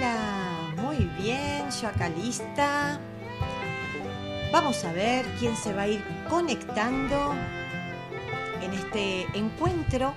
[0.00, 0.72] hola.
[0.76, 2.98] Muy bien, yo acá lista.
[4.52, 7.34] Vamos a ver quién se va a ir conectando
[8.62, 10.14] en este encuentro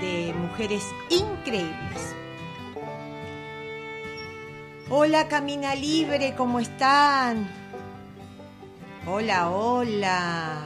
[0.00, 2.14] de mujeres increíbles.
[4.90, 7.46] Hola Camina Libre, ¿cómo están?
[9.06, 10.62] Hola, hola.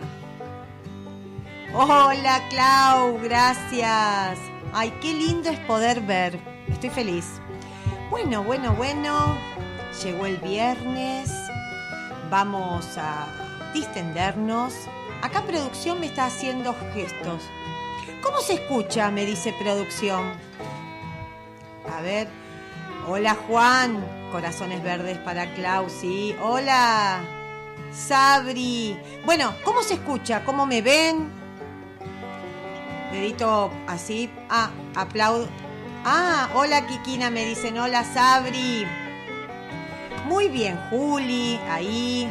[1.75, 4.39] Hola Clau, gracias.
[4.73, 6.52] Ay, qué lindo es poder ver.
[6.83, 7.27] Estoy feliz.
[8.11, 9.39] Bueno, bueno, bueno.
[10.03, 11.33] Llegó el viernes.
[12.29, 13.29] Vamos a
[13.73, 14.75] distendernos.
[15.23, 17.41] Acá producción me está haciendo gestos.
[18.21, 19.13] ¿Cómo se escucha?
[19.13, 20.33] Me dice producción.
[21.97, 22.27] A ver.
[23.07, 24.05] Hola Juan.
[24.33, 26.35] Corazones verdes para Clau, sí.
[26.43, 27.21] Hola.
[27.93, 28.99] Sabri.
[29.25, 30.45] Bueno, ¿cómo se escucha?
[30.45, 31.31] ¿Cómo me ven?
[33.13, 34.29] Dedito así.
[34.51, 35.47] Ah, aplaudo.
[36.05, 37.79] Ah, hola Kikina, me dicen.
[37.79, 38.87] Hola Sabri.
[40.27, 42.29] Muy bien, Juli, ahí.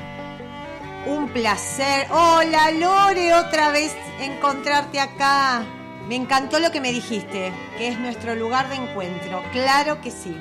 [1.05, 2.07] Un placer.
[2.11, 5.63] Hola Lore, otra vez encontrarte acá.
[6.09, 9.41] Me encantó lo que me dijiste, que es nuestro lugar de encuentro.
[9.53, 10.35] Claro que sí.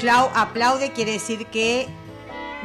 [0.00, 1.88] Clau aplaude, quiere decir que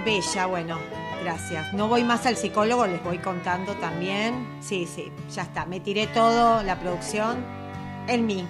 [0.03, 0.77] bella, bueno,
[1.23, 1.73] gracias.
[1.73, 4.57] No voy más al psicólogo, les voy contando también.
[4.61, 7.45] Sí, sí, ya está, me tiré todo, la producción,
[8.07, 8.47] en mí.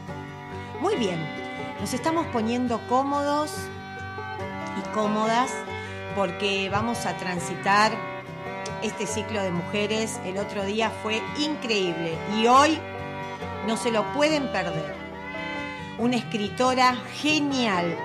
[0.81, 1.19] Muy bien,
[1.79, 3.51] nos estamos poniendo cómodos
[4.77, 5.51] y cómodas
[6.15, 7.91] porque vamos a transitar
[8.81, 10.19] este ciclo de mujeres.
[10.25, 12.77] El otro día fue increíble y hoy
[13.67, 14.95] no se lo pueden perder.
[15.97, 17.97] Una escritora genial,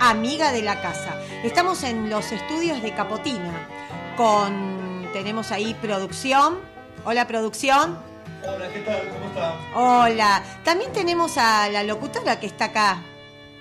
[0.00, 1.16] amiga de la casa.
[1.42, 3.68] Estamos en los estudios de Capotina
[4.16, 6.58] con tenemos ahí producción.
[7.04, 8.11] Hola producción.
[8.44, 9.08] Hola, ¿qué tal?
[9.08, 9.60] ¿Cómo está?
[9.74, 10.42] Hola.
[10.64, 13.00] También tenemos a la locutora que está acá.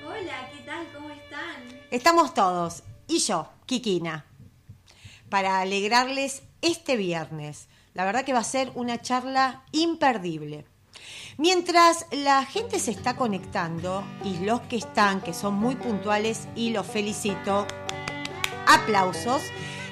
[0.04, 0.88] Hola, ¿qué tal?
[0.96, 1.86] ¿Cómo están?
[1.92, 2.82] Estamos todos.
[3.08, 4.26] Y yo, Kikina.
[5.30, 7.68] Para alegrarles este viernes.
[7.94, 10.66] La verdad que va a ser una charla imperdible.
[11.38, 16.72] Mientras la gente se está conectando y los que están, que son muy puntuales y
[16.72, 17.68] los felicito,
[18.68, 19.44] aplausos,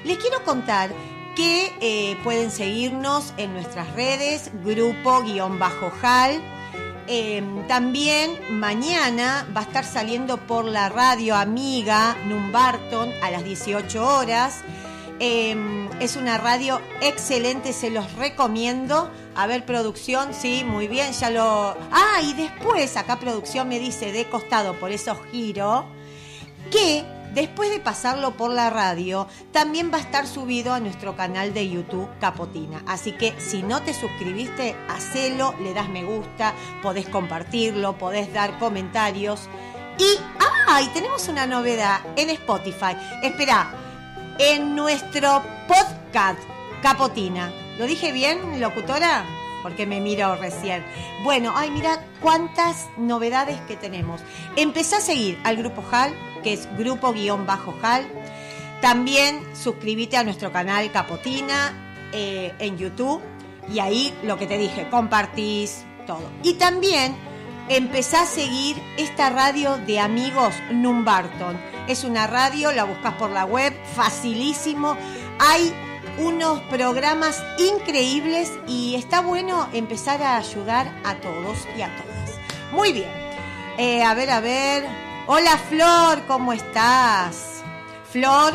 [0.04, 0.90] les quiero contar
[1.34, 6.40] que eh, pueden seguirnos en nuestras redes, grupo-hal.
[7.06, 14.06] Eh, también mañana va a estar saliendo por la radio amiga Numbarton a las 18
[14.06, 14.62] horas.
[15.18, 15.54] Eh,
[16.00, 19.10] es una radio excelente, se los recomiendo.
[19.34, 21.76] A ver, producción, sí, muy bien, ya lo...
[21.92, 25.84] Ah, y después acá producción me dice de costado, por eso giro,
[26.70, 27.04] que
[27.34, 31.68] después de pasarlo por la radio, también va a estar subido a nuestro canal de
[31.68, 32.82] YouTube Capotina.
[32.86, 38.58] Así que si no te suscribiste, hacelo, le das me gusta, podés compartirlo, podés dar
[38.58, 39.48] comentarios.
[39.98, 40.18] Y,
[40.68, 42.96] ah, y tenemos una novedad en Spotify.
[43.22, 43.72] Espera,
[44.38, 46.40] en nuestro podcast
[46.82, 47.52] Capotina.
[47.78, 49.39] ¿Lo dije bien, locutora?
[49.62, 50.84] Porque me miro recién.
[51.22, 54.20] Bueno, ay, mira cuántas novedades que tenemos.
[54.56, 58.06] Empecé a seguir al Grupo HAL, que es Grupo-HAL.
[58.80, 63.20] También suscríbete a nuestro canal Capotina eh, en YouTube.
[63.72, 66.22] Y ahí lo que te dije, compartís todo.
[66.42, 67.14] Y también
[67.68, 71.60] empecé a seguir esta radio de amigos Numbarton.
[71.86, 74.96] Es una radio, la buscas por la web, facilísimo.
[75.38, 75.72] Hay
[76.20, 82.30] unos programas increíbles y está bueno empezar a ayudar a todos y a todas.
[82.72, 83.10] Muy bien.
[83.78, 84.84] Eh, a ver, a ver.
[85.26, 87.62] Hola Flor, ¿cómo estás?
[88.10, 88.54] Flor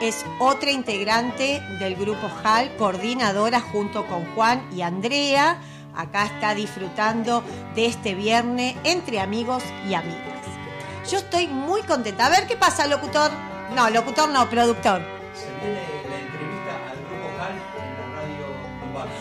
[0.00, 5.58] es otra integrante del grupo HAL, coordinadora junto con Juan y Andrea.
[5.96, 7.42] Acá está disfrutando
[7.74, 10.44] de este viernes entre amigos y amigas.
[11.10, 12.26] Yo estoy muy contenta.
[12.26, 13.30] A ver qué pasa, locutor.
[13.74, 15.00] No, locutor no, productor.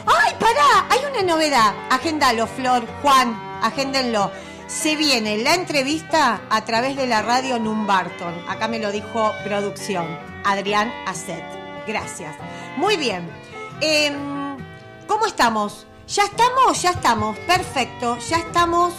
[0.06, 0.88] ¡Ay, pará!
[0.90, 1.74] Hay una novedad.
[1.90, 4.32] Agéndalo, Flor, Juan, agéndenlo.
[4.68, 8.34] Se viene la entrevista a través de la radio Numbarton.
[8.50, 10.06] Acá me lo dijo producción.
[10.44, 11.44] Adrián Asset.
[11.88, 12.36] Gracias.
[12.76, 13.30] Muy bien.
[13.82, 14.58] Em,
[15.08, 15.88] ¿Cómo estamos?
[16.08, 16.82] ¿Ya estamos?
[16.82, 17.38] Ya estamos.
[17.40, 18.18] Perfecto.
[18.30, 18.94] Ya estamos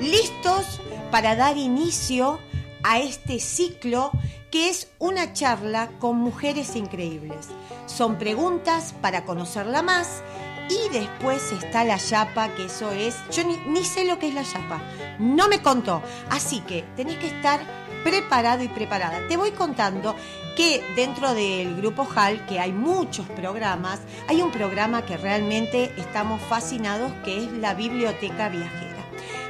[0.00, 0.80] listos
[1.10, 2.40] para dar inicio
[2.82, 4.10] a este ciclo
[4.54, 7.48] que es una charla con mujeres increíbles.
[7.86, 10.22] Son preguntas para conocerla más
[10.70, 13.16] y después está la yapa, que eso es...
[13.32, 14.80] Yo ni, sé lo que es la yapa,
[15.18, 16.00] no me contó.
[16.30, 17.58] Así que tenés que estar
[18.04, 19.26] preparado y preparada.
[19.26, 20.14] Te voy contando
[20.56, 26.40] que dentro del grupo HAL, que hay muchos programas, hay un programa que realmente estamos
[26.42, 28.93] fascinados, que es la Biblioteca Viajera.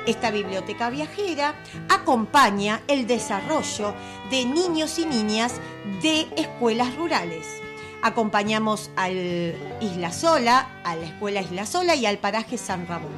[0.06, 1.54] Esta biblioteca viajera
[1.88, 3.94] acompaña el desarrollo
[4.30, 5.54] de niños y niñas
[6.02, 7.46] de escuelas rurales.
[8.02, 13.12] Acompañamos al Isla Sola, a la escuela Isla Sola y al paraje San Ramón.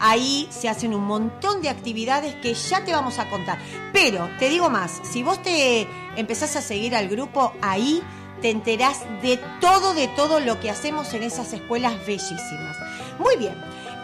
[0.00, 3.58] Ahí se hacen un montón de actividades que ya te vamos a contar.
[3.92, 5.86] Pero te digo más, si vos te
[6.16, 8.02] empezás a seguir al grupo, ahí
[8.40, 12.76] te enterás de todo, de todo lo que hacemos en esas escuelas bellísimas.
[13.20, 13.54] Muy bien,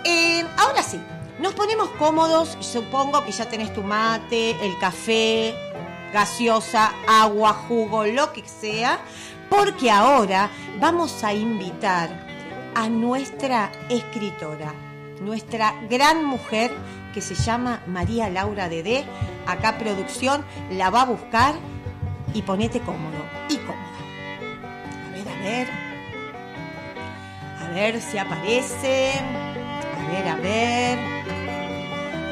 [0.05, 1.01] eh, ahora sí,
[1.41, 5.55] nos ponemos cómodos, supongo que ya tenés tu mate, el café,
[6.13, 9.01] gaseosa, agua, jugo, lo que sea,
[9.49, 10.51] porque ahora
[10.81, 12.27] vamos a invitar
[12.75, 14.75] a nuestra escritora,
[15.21, 16.71] nuestra gran mujer
[17.15, 19.05] que se llama María Laura Dedé.
[19.47, 21.55] Acá producción la va a buscar
[22.35, 23.89] y ponete cómodo y cómoda.
[25.07, 25.69] A ver, a ver.
[27.61, 29.13] A ver si aparece.
[29.97, 31.18] A ver, a ver.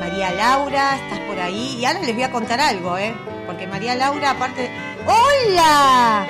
[0.00, 1.76] María Laura, estás por ahí.
[1.78, 3.14] Y ahora les voy a contar algo, ¿eh?
[3.46, 4.70] Porque María Laura, aparte.
[5.06, 6.26] ¡Hola!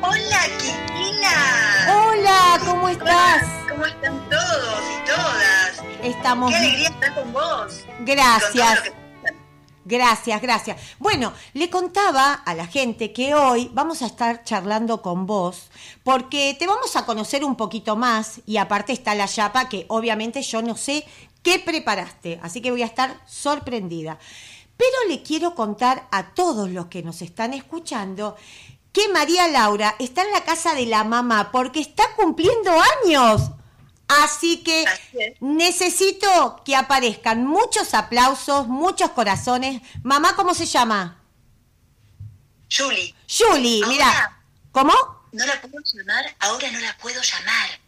[0.00, 1.96] Hola, Kikina.
[1.96, 3.44] Hola, ¿cómo estás?
[3.68, 5.84] ¿Cómo están todos y todas?
[6.02, 6.50] Estamos.
[6.50, 7.84] Qué alegría estar con vos.
[8.00, 8.92] Gracias.
[9.88, 10.80] Gracias, gracias.
[10.98, 15.70] Bueno, le contaba a la gente que hoy vamos a estar charlando con vos
[16.04, 20.42] porque te vamos a conocer un poquito más y aparte está la chapa que obviamente
[20.42, 21.06] yo no sé
[21.48, 24.18] qué preparaste, así que voy a estar sorprendida.
[24.76, 28.36] Pero le quiero contar a todos los que nos están escuchando
[28.92, 32.70] que María Laura está en la casa de la mamá porque está cumpliendo
[33.02, 33.50] años.
[34.08, 34.84] Así que
[35.40, 39.80] necesito que aparezcan muchos aplausos, muchos corazones.
[40.02, 41.22] Mamá, ¿cómo se llama?
[42.70, 44.38] Julie, Julie, mira.
[44.70, 44.92] ¿Cómo?
[45.32, 47.87] no la puedo llamar, ahora no la puedo llamar.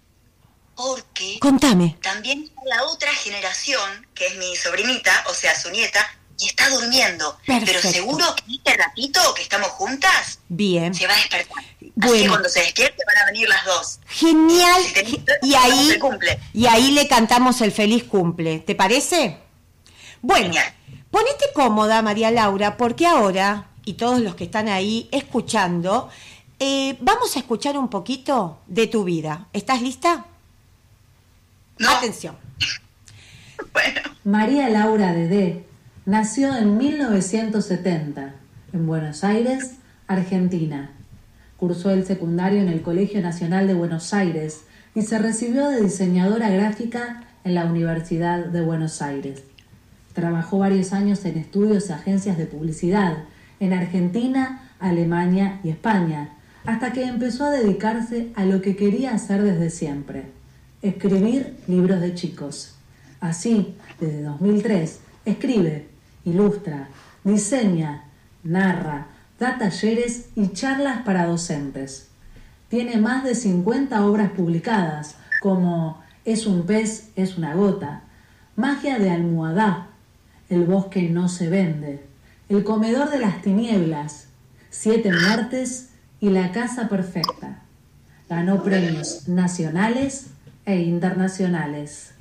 [0.81, 1.97] Porque Contame.
[2.03, 6.07] también está la otra generación, que es mi sobrinita, o sea, su nieta,
[6.39, 7.37] y está durmiendo.
[7.47, 7.79] Perfecto.
[7.83, 10.95] Pero seguro que este ratito que estamos juntas, Bien.
[10.95, 11.59] se va a despertar.
[11.59, 12.23] Así Bueno.
[12.23, 13.99] que cuando se despierte van a venir las dos.
[14.09, 14.83] Genial.
[14.83, 16.41] Si tenés- Y ahí, se cumple.
[16.55, 18.61] y ahí le cantamos el feliz cumple.
[18.61, 19.39] ¿Te parece?
[20.23, 20.75] Bueno, Genial.
[21.11, 26.09] ponete cómoda, María Laura, porque ahora, y todos los que están ahí escuchando,
[26.59, 29.49] eh, vamos a escuchar un poquito de tu vida.
[29.53, 30.25] ¿Estás lista?
[31.81, 32.37] No, Atención.
[33.73, 34.01] bueno.
[34.23, 35.65] María Laura Dedé
[36.05, 38.35] nació en 1970
[38.75, 40.91] en Buenos Aires, Argentina.
[41.57, 46.51] Cursó el secundario en el Colegio Nacional de Buenos Aires y se recibió de diseñadora
[46.51, 49.43] gráfica en la Universidad de Buenos Aires.
[50.13, 53.25] Trabajó varios años en estudios y agencias de publicidad
[53.59, 56.31] en Argentina, Alemania y España,
[56.67, 60.40] hasta que empezó a dedicarse a lo que quería hacer desde siempre,
[60.83, 62.75] escribir libros de chicos.
[63.21, 65.89] Así, desde 2003, escribe,
[66.25, 66.89] ilustra,
[67.23, 68.05] diseña,
[68.43, 72.09] narra, da talleres y charlas para docentes.
[72.69, 78.03] Tiene más de 50 obras publicadas, como Es un pez, es una gota,
[78.57, 79.89] Magia de Almohadá,
[80.49, 82.05] El bosque no se vende,
[82.49, 84.29] El comedor de las tinieblas,
[84.71, 85.91] Siete muertes
[86.21, 87.63] y La casa perfecta.
[88.29, 90.29] Ganó premios nacionales
[90.67, 92.13] e internacionales.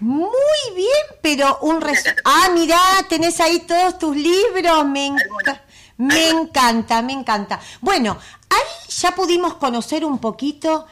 [0.00, 0.28] Muy
[0.74, 2.16] bien, pero un resumen.
[2.24, 4.86] Ah, mirá, tenés ahí todos tus libros.
[4.86, 5.60] Me, enca-
[5.96, 7.60] me encanta, me encanta.
[7.80, 8.18] Bueno,
[8.50, 10.86] ahí ya pudimos conocer un poquito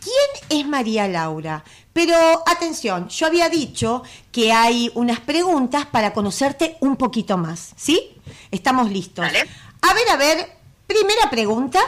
[0.00, 1.64] quién es María Laura.
[1.92, 2.14] Pero
[2.46, 7.72] atención, yo había dicho que hay unas preguntas para conocerte un poquito más.
[7.76, 8.16] ¿Sí?
[8.50, 9.24] Estamos listos.
[9.24, 9.40] Vale.
[9.82, 11.80] A ver, a ver, primera pregunta.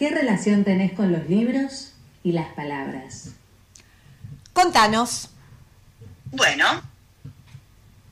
[0.00, 1.92] ¿Qué relación tenés con los libros
[2.24, 3.32] y las palabras?
[4.54, 5.28] Contanos.
[6.24, 6.90] Bueno,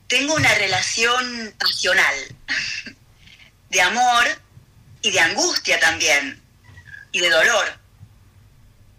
[0.05, 2.13] tengo una relación pasional,
[3.71, 4.23] de amor
[5.01, 6.39] y de angustia también,
[7.11, 7.65] y de dolor,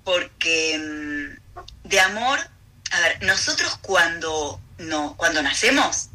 [0.03, 2.41] porque mm, de amor,
[2.91, 6.09] a ver, nosotros cuando, no, cuando nacemos,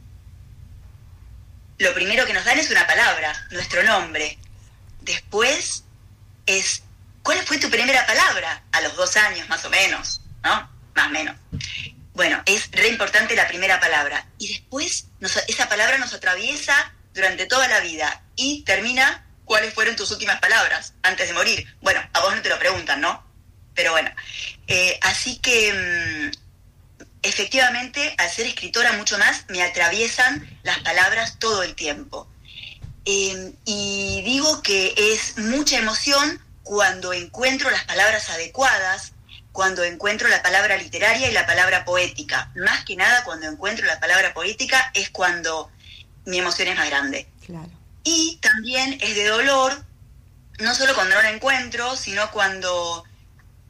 [1.78, 4.38] lo primero que nos dan es una palabra, nuestro nombre.
[5.00, 5.85] Después
[6.46, 6.84] es,
[7.24, 8.64] ¿cuál fue tu primera palabra?
[8.72, 10.70] A los dos años más o menos, ¿no?
[10.96, 11.36] Más o menos.
[12.14, 14.26] Bueno, es re importante la primera palabra.
[14.38, 19.96] Y después nos- esa palabra nos atraviesa durante toda la vida y termina cuáles fueron
[19.96, 21.68] tus últimas palabras antes de morir.
[21.82, 23.24] Bueno, a vos no te lo preguntan, ¿no?
[23.74, 24.10] Pero bueno,
[24.68, 31.64] eh, así que mm, efectivamente al ser escritora mucho más me atraviesan las palabras todo
[31.64, 32.30] el tiempo.
[33.06, 39.14] Eh, y digo que es mucha emoción cuando encuentro las palabras adecuadas
[39.56, 42.52] cuando encuentro la palabra literaria y la palabra poética.
[42.56, 45.72] Más que nada cuando encuentro la palabra poética es cuando
[46.26, 47.26] mi emoción es más grande.
[47.46, 47.70] Claro.
[48.04, 49.82] Y también es de dolor,
[50.60, 53.06] no solo cuando no la encuentro, sino cuando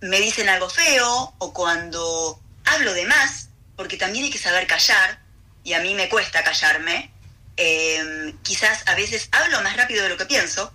[0.02, 5.20] me dicen algo feo o cuando hablo de más, porque también hay que saber callar,
[5.64, 7.12] y a mí me cuesta callarme.
[7.58, 10.74] Eh, quizás a veces hablo más rápido de lo que pienso,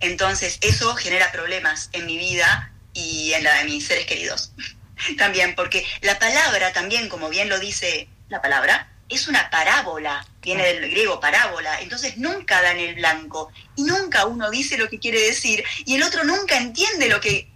[0.00, 4.52] entonces eso genera problemas en mi vida y en la de mis seres queridos.
[5.18, 10.64] también, porque la palabra también, como bien lo dice la palabra, es una parábola, viene
[10.64, 14.98] del griego parábola, entonces nunca da en el blanco y nunca uno dice lo que
[14.98, 17.50] quiere decir y el otro nunca entiende lo que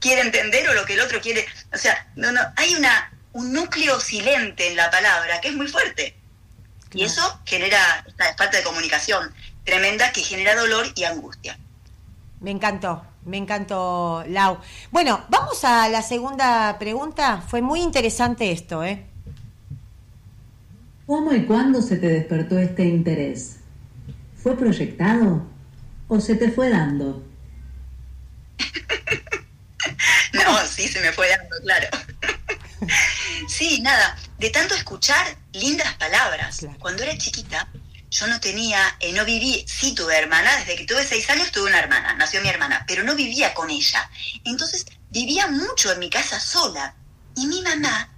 [0.00, 3.52] quiere entender o lo que el otro quiere, o sea, no, no, hay una, un
[3.52, 6.16] núcleo silente en la palabra que es muy fuerte
[6.94, 9.32] y eso genera esta falta de comunicación
[9.64, 11.58] tremenda que genera dolor y angustia.
[12.40, 14.58] Me encantó, me encantó, Lau.
[14.90, 17.42] Bueno, vamos a la segunda pregunta.
[17.46, 19.04] Fue muy interesante esto, ¿eh?
[21.06, 23.56] ¿Cómo y cuándo se te despertó este interés?
[24.42, 25.42] ¿Fue proyectado
[26.08, 27.22] o se te fue dando?
[30.32, 31.88] No, sí, se me fue dando, claro.
[33.48, 36.58] sí, nada, de tanto escuchar lindas palabras.
[36.58, 36.78] Claro.
[36.78, 37.66] Cuando era chiquita,
[38.10, 41.70] yo no tenía, eh, no viví, sí tuve hermana, desde que tuve seis años tuve
[41.70, 44.10] una hermana, nació mi hermana, pero no vivía con ella.
[44.44, 46.94] Entonces vivía mucho en mi casa sola.
[47.36, 48.12] Y mi mamá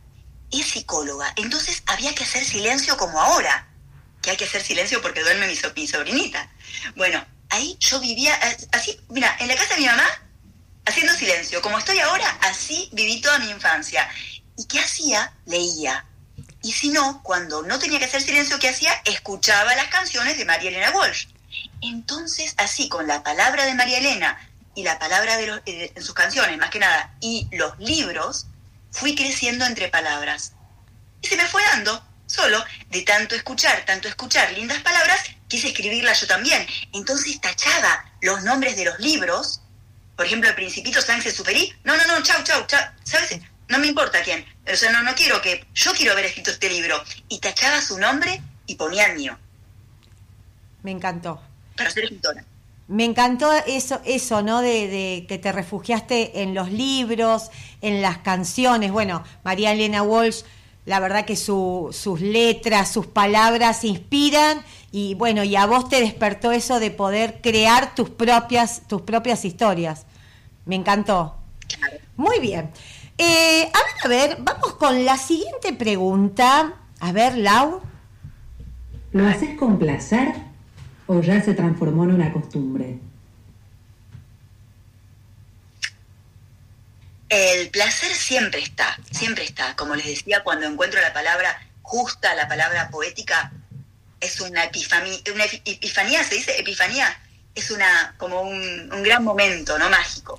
[0.50, 3.68] es psicóloga, entonces había que hacer silencio como ahora,
[4.20, 6.50] que hay que hacer silencio porque duerme mi, so- mi sobrinita.
[6.96, 10.08] Bueno, ahí yo vivía eh, así, mira, en la casa de mi mamá
[10.86, 11.62] haciendo silencio.
[11.62, 14.08] Como estoy ahora, así viví toda mi infancia.
[14.58, 15.32] ¿Y qué hacía?
[15.44, 16.04] Leía.
[16.66, 18.90] Y si no, cuando no tenía que hacer silencio, ¿qué hacía?
[19.04, 21.26] Escuchaba las canciones de María Elena Walsh.
[21.80, 24.36] Entonces, así, con la palabra de María Elena
[24.74, 28.48] y la palabra de eh, en sus canciones, más que nada, y los libros,
[28.90, 30.54] fui creciendo entre palabras.
[31.22, 36.20] Y se me fue dando, solo, de tanto escuchar, tanto escuchar lindas palabras, quise escribirlas
[36.20, 36.66] yo también.
[36.92, 39.60] Entonces tachaba los nombres de los libros,
[40.16, 43.38] por ejemplo, el Principito Sánchez Superi, no, no, no, chau, chau, chau, ¿sabes?
[43.68, 46.68] No me importa quién, o sea, no, no quiero que, yo quiero haber escrito este
[46.70, 46.96] libro.
[47.28, 49.36] Y tachaba su nombre y ponía el mío,
[50.82, 51.40] Me encantó.
[51.76, 52.44] para ser escritora.
[52.88, 54.60] Me encantó eso, eso, ¿no?
[54.62, 58.92] De, de que te refugiaste en los libros, en las canciones.
[58.92, 60.42] Bueno, María Elena Walsh,
[60.84, 66.00] la verdad que su- sus letras, sus palabras inspiran y bueno, y a vos te
[66.00, 70.06] despertó eso de poder crear tus propias, tus propias historias.
[70.64, 71.36] Me encantó.
[72.16, 72.70] Muy bien.
[73.18, 76.74] Eh, a ver, a ver, vamos con la siguiente pregunta.
[77.00, 77.82] A ver, Lau.
[79.12, 80.34] ¿Lo haces con placer
[81.06, 82.98] o ya se transformó en una costumbre?
[87.28, 89.74] El placer siempre está, siempre está.
[89.76, 93.52] Como les decía, cuando encuentro la palabra justa, la palabra poética,
[94.20, 97.06] es una epifanía, una epi- epifanía, se dice epifanía,
[97.54, 99.88] es una como un, un gran momento, ¿no?
[99.90, 100.38] Mágico.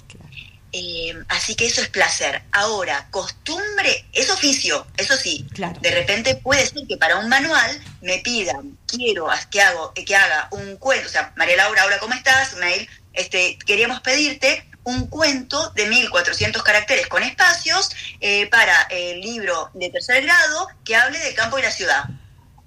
[0.74, 2.44] Eh, así que eso es placer.
[2.52, 5.48] Ahora, costumbre es oficio, eso sí.
[5.54, 5.80] Claro.
[5.82, 10.50] De repente puede ser que para un manual me pidan, quiero que, hago, que haga
[10.52, 12.56] un cuento, o sea, María Laura, hola, ¿cómo estás?
[12.56, 17.90] Mail, este, queríamos pedirte un cuento de 1400 caracteres con espacios
[18.22, 22.06] eh, para el libro de tercer grado que hable del campo y la ciudad.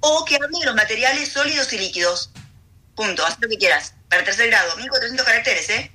[0.00, 2.30] O que hable de los materiales sólidos y líquidos.
[2.94, 3.94] Punto, haz lo que quieras.
[4.10, 5.92] Para tercer grado, 1400 caracteres, ¿eh?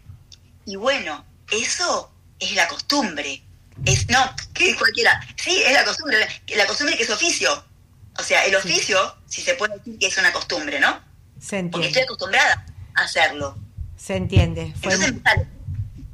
[0.65, 3.41] Y bueno, eso es la costumbre.
[3.85, 4.19] Es, no,
[4.53, 5.19] que cualquiera.
[5.35, 6.17] Sí, es la costumbre.
[6.55, 7.65] La, costumbre que es oficio.
[8.17, 8.97] O sea, el oficio,
[9.27, 10.99] si se puede decir que es una costumbre, ¿no?
[11.39, 12.01] Se Porque estoy entiende.
[12.03, 13.57] acostumbrada a hacerlo.
[13.97, 14.73] Se entiende.
[14.81, 15.47] Fue, Entonces me sale,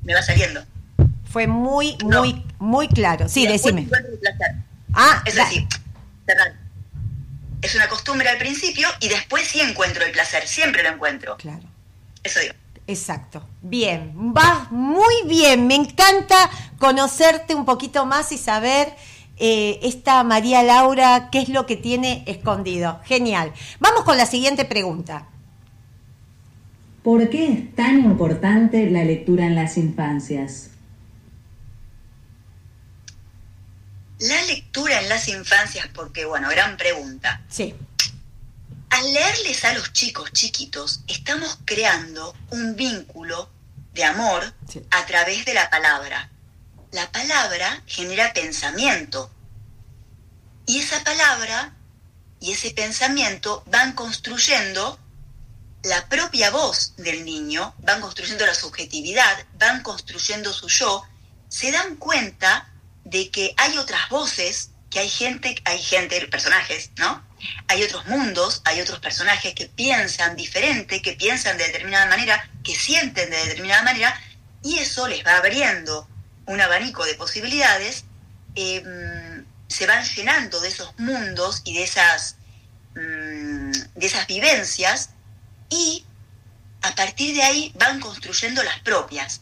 [0.03, 0.65] me va saliendo.
[1.31, 2.19] fue muy, No.
[2.21, 3.29] muy, muy claro.
[3.29, 3.89] Sí, después decime.
[4.93, 5.67] Ah, Es así,
[6.25, 6.55] cerrar.
[7.61, 11.37] Es una costumbre al principio y después sí encuentro el placer, siempre lo encuentro.
[11.37, 11.63] Claro.
[12.23, 12.55] Eso digo.
[12.91, 13.41] Exacto.
[13.61, 15.65] Bien, vas muy bien.
[15.65, 18.93] Me encanta conocerte un poquito más y saber
[19.37, 22.99] eh, esta María Laura qué es lo que tiene escondido.
[23.05, 23.53] Genial.
[23.79, 25.27] Vamos con la siguiente pregunta.
[27.01, 30.71] ¿Por qué es tan importante la lectura en las infancias?
[34.19, 37.41] La lectura en las infancias, porque bueno, gran pregunta.
[37.47, 37.73] Sí,
[39.01, 43.49] Al leerles a los chicos chiquitos, estamos creando un vínculo
[43.93, 44.79] de amor Sí.
[44.91, 46.29] a través de la palabra.
[46.91, 49.31] La palabra genera pensamiento.
[50.67, 51.73] Y esa palabra
[52.39, 54.99] y ese pensamiento van construyendo
[55.81, 61.03] la propia voz del niño, van construyendo la subjetividad, van construyendo su yo,
[61.49, 62.71] se dan cuenta
[63.03, 67.30] de que hay otras voces, que hay gente, hay gente, personajes, ¿no?
[67.67, 72.75] Hay otros mundos, hay otros personajes que piensan diferente, que piensan de determinada manera, que
[72.75, 74.19] sienten de determinada manera,
[74.63, 76.07] y eso les va abriendo
[76.45, 78.05] un abanico de posibilidades,
[78.55, 82.35] em, se van llenando de esos mundos y de esas,
[82.95, 85.11] mm, de esas vivencias,
[85.69, 86.05] y
[86.81, 89.41] a partir de ahí van construyendo las propias.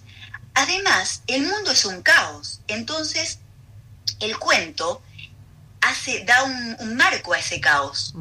[0.54, 3.40] Además, el mundo es un caos, entonces
[4.20, 5.02] el cuento
[5.90, 8.14] hace, da un, marco a ese caos.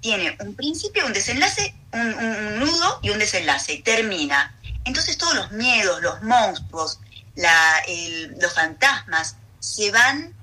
[0.00, 4.56] Tiene un principio, un desenlace, un, nudo y un desenlace, y termina.
[4.84, 7.00] Entonces todos los miedos, los monstruos,
[7.36, 10.34] los fantasmas se van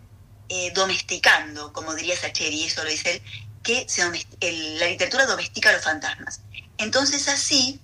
[0.47, 3.21] eh, domesticando, como diría Sacheri, eso lo dice él,
[3.63, 3.85] que
[4.79, 6.41] la literatura domestica a los fantasmas.
[6.77, 7.81] Entonces así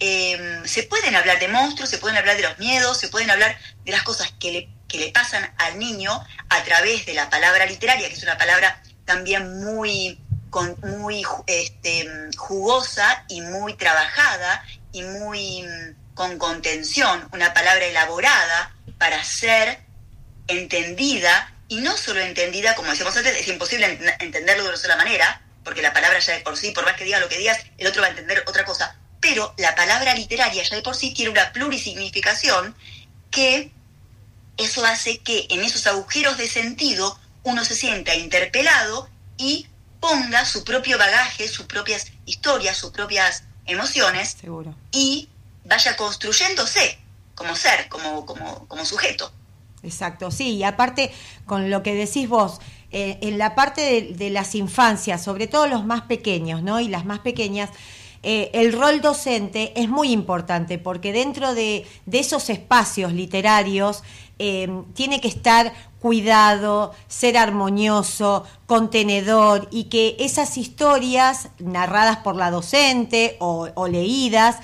[0.00, 3.56] Em, se pueden hablar de monstruos, se pueden hablar de los miedos, se pueden hablar
[3.84, 7.66] de las cosas que le, que le pasan al niño a través de la palabra
[7.66, 10.20] literaria, que es una palabra también muy,
[10.50, 15.66] con, muy este, jugosa y muy trabajada y muy
[16.14, 19.80] con contención, una palabra elaborada para ser
[20.46, 25.42] entendida y no solo entendida, como decíamos antes, es imposible entenderlo de una sola manera,
[25.64, 27.88] porque la palabra ya de por sí, por más que diga lo que digas, el
[27.88, 31.32] otro va a entender otra cosa, pero la palabra literaria ya de por sí tiene
[31.32, 32.76] una plurisignificación
[33.32, 33.72] que
[34.56, 39.66] eso hace que en esos agujeros de sentido uno se sienta interpelado y
[40.00, 44.74] ponga su propio bagaje, sus propias historias, sus propias emociones Seguro.
[44.92, 45.28] y
[45.64, 46.98] vaya construyéndose
[47.34, 49.32] como ser, como, como, como sujeto.
[49.82, 51.12] Exacto, sí, y aparte
[51.46, 55.66] con lo que decís vos, eh, en la parte de, de, las infancias, sobre todo
[55.66, 56.80] los más pequeños, ¿no?
[56.80, 57.70] Y las más pequeñas,
[58.26, 64.02] eh, el rol docente es muy importante porque dentro de, esos espacios literarios
[64.38, 72.50] eh, tiene que estar cuidado, ser armonioso, contenedor y que esas historias narradas por la
[72.50, 74.58] docente o, o leídas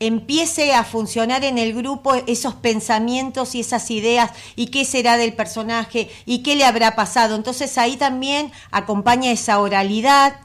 [0.00, 5.32] empiece a funcionar en el grupo esos pensamientos y esas ideas y qué será del
[5.32, 7.34] personaje y qué le habrá pasado.
[7.34, 10.36] Entonces ahí también acompaña esa oralidad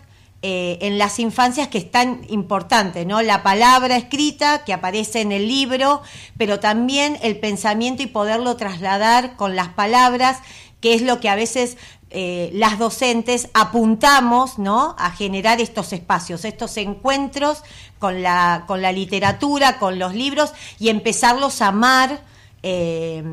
[0.41, 3.21] eh, en las infancias que es tan importante, ¿no?
[3.21, 6.02] La palabra escrita que aparece en el libro,
[6.38, 10.39] pero también el pensamiento y poderlo trasladar con las palabras,
[10.80, 11.75] que es lo que a veces
[12.10, 14.95] eh, las docentes apuntamos, ¿no?
[14.97, 17.62] A generar estos espacios, estos encuentros
[17.99, 22.21] con la, con la literatura, con los libros y empezarlos a amar.
[22.63, 23.23] Eh,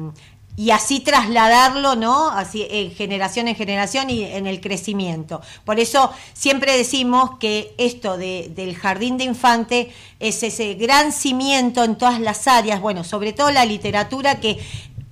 [0.57, 2.31] y así trasladarlo, ¿no?
[2.31, 5.43] Así en generación en generación y en el crecimiento.
[5.65, 11.85] Por eso siempre decimos que esto de, del jardín de infante es ese gran cimiento
[11.85, 14.59] en todas las áreas, bueno, sobre todo la literatura que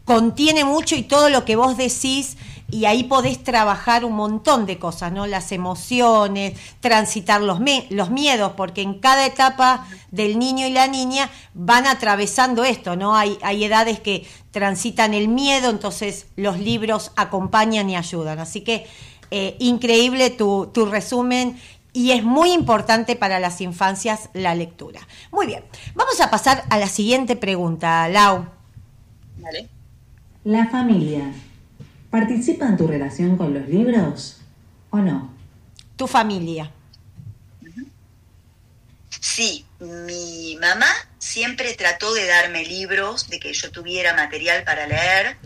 [0.04, 2.36] contiene mucho y todo lo que vos decís
[2.74, 5.28] y ahí podés trabajar un montón de cosas, ¿no?
[5.28, 7.60] Las emociones, transitar los,
[7.90, 13.14] los miedos, porque en cada etapa del niño y la niña van atravesando esto, ¿no?
[13.14, 18.40] Hay, hay edades que transitan el miedo, entonces los libros acompañan y ayudan.
[18.40, 18.88] Así que
[19.30, 21.56] eh, increíble tu, tu resumen
[21.92, 24.98] y es muy importante para las infancias la lectura.
[25.30, 25.62] Muy bien,
[25.94, 28.46] vamos a pasar a la siguiente pregunta, Lau.
[29.38, 29.68] Vale.
[30.42, 31.32] La familia.
[32.14, 34.36] ¿Participa en tu relación con los libros
[34.90, 35.34] o no?
[35.96, 36.70] Tu familia.
[39.20, 40.86] Sí, mi mamá
[41.18, 45.38] siempre trató de darme libros, de que yo tuviera material para leer.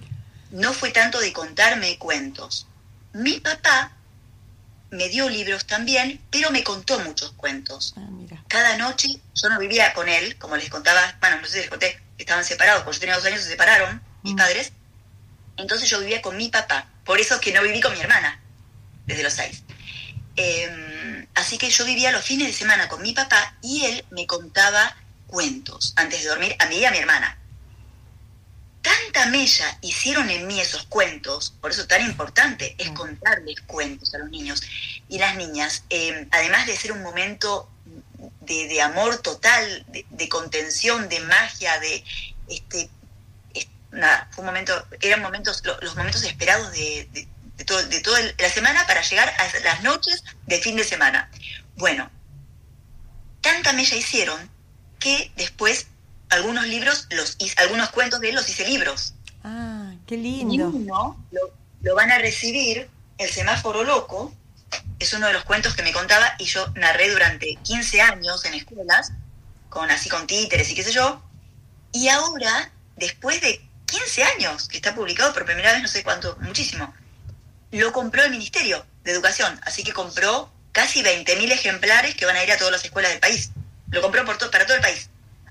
[0.50, 2.66] No fue tanto de contarme cuentos.
[3.14, 3.96] Mi papá
[4.90, 7.94] me dio libros también, pero me contó muchos cuentos.
[7.96, 8.06] Ah,
[8.46, 11.70] Cada noche yo no vivía con él, como les contaba, bueno, no sé si les
[11.70, 14.36] conté, estaban separados, porque yo tenía dos años, se separaron mis mm.
[14.36, 14.72] padres.
[15.58, 16.88] Entonces yo vivía con mi papá.
[17.04, 18.40] Por eso es que no viví con mi hermana
[19.06, 19.62] desde los seis.
[20.36, 24.26] Em, así que yo vivía los fines de semana con mi papá y él me
[24.26, 27.36] contaba cuentos antes de dormir a mí y a mi hermana.
[28.82, 32.94] Tanta mella hicieron en mí esos cuentos, por eso tan importante es mm.
[32.94, 34.62] contarles cuentos a los niños
[35.08, 37.68] y las niñas, em, además de ser un momento
[38.42, 42.04] de, amor total, de, de, contención, de magia, de
[42.48, 42.88] este,
[43.90, 47.08] nada, fue un momento, eran momentos, los momentos esperados de,
[47.56, 51.30] de, todo, de toda la semana para llegar a las noches de fin de semana.
[51.76, 52.10] Bueno,
[53.40, 54.50] tanta mella hicieron
[54.98, 55.86] que después
[56.30, 59.14] algunos libros, los algunos cuentos de él los hice libros.
[59.44, 60.72] Ah, qué lindo.
[61.30, 64.32] lo, lo van a recibir, El semáforo loco,
[64.98, 68.54] es uno de los cuentos que me contaba y yo narré durante 15 años en
[68.54, 69.12] escuelas,
[69.68, 71.22] con así con títeres y qué sé yo,
[71.92, 76.36] y ahora, después de 15 años, que está publicado por primera vez, no sé cuánto,
[76.40, 76.94] muchísimo.
[77.70, 82.44] Lo compró el Ministerio de Educación, así que compró casi 20.000 ejemplares que van a
[82.44, 83.50] ir a todas las escuelas del país.
[83.90, 85.08] Lo compró por para todo el país.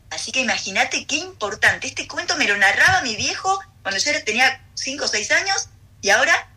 [0.10, 1.88] Así que imagínate qué importante.
[1.88, 5.70] Este cuento me lo narraba mi viejo cuando yo tenía 5 o 6 años
[6.02, 6.50] y ahora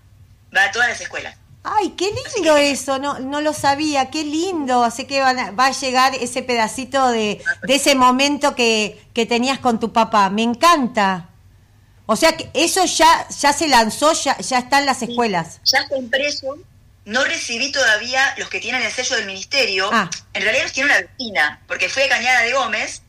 [0.54, 1.36] va a todas las escuelas.
[1.62, 4.82] Ay, qué lindo eso, no, no lo sabía, qué lindo.
[4.82, 9.78] Así que va a llegar ese pedacito de, de ese momento que, que, tenías con
[9.78, 10.30] tu papá.
[10.30, 11.29] Me encanta.
[12.10, 15.60] O sea que eso ya, ya se lanzó, ya, ya está en las escuelas.
[15.64, 16.58] ya está impreso.
[17.04, 19.88] No recibí todavía los que tienen el sello del ministerio.
[19.92, 20.10] Ah.
[20.34, 23.02] En realidad los tiene una vecina, porque fui a Cañada de Gómez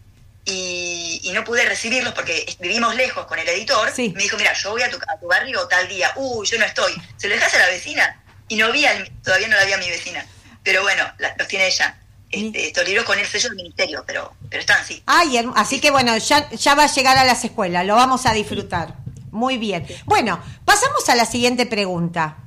[0.45, 3.91] y, y, no pude recibirlos porque vivimos lejos con el editor.
[3.91, 4.13] Sí.
[4.15, 6.11] Me dijo, mira, yo voy a tu, a tu barrio tal día.
[6.15, 6.93] Uy, yo no estoy.
[7.17, 8.21] ¿Se lo dejas a la vecina?
[8.51, 10.25] y no vi al, todavía no la vi a mi vecina.
[10.61, 11.97] Pero bueno, la, los tiene ella.
[12.31, 15.03] Este, estos libros con el sello del ministerio, pero, pero están, sí.
[15.05, 18.33] Ay, así que bueno, ya, ya va a llegar a las escuelas, lo vamos a
[18.33, 18.95] disfrutar.
[19.31, 19.85] Muy bien.
[20.05, 22.37] Bueno, pasamos a la siguiente pregunta.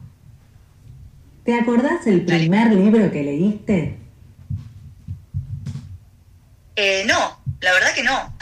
[1.44, 3.98] ¿Te acordás el primer libro que leíste?
[6.76, 8.36] Eh, no, la verdad que no.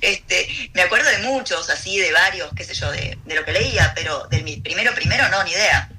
[0.00, 3.52] este, me acuerdo de muchos, así, de varios, qué sé yo, de, de lo que
[3.52, 5.90] leía, pero del mi primero, primero, no, ni idea.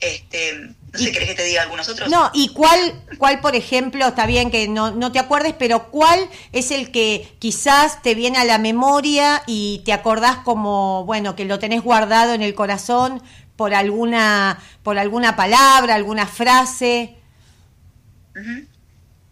[0.00, 2.08] Este, no sé, ¿querés que te diga algunos otros?
[2.08, 2.78] No, ¿y cuál,
[3.18, 7.36] cuál por ejemplo, está bien que no, no te acuerdes, pero cuál es el que
[7.38, 12.34] quizás te viene a la memoria y te acordás como, bueno, que lo tenés guardado
[12.34, 13.22] en el corazón
[13.56, 17.16] por alguna, por alguna palabra, alguna frase?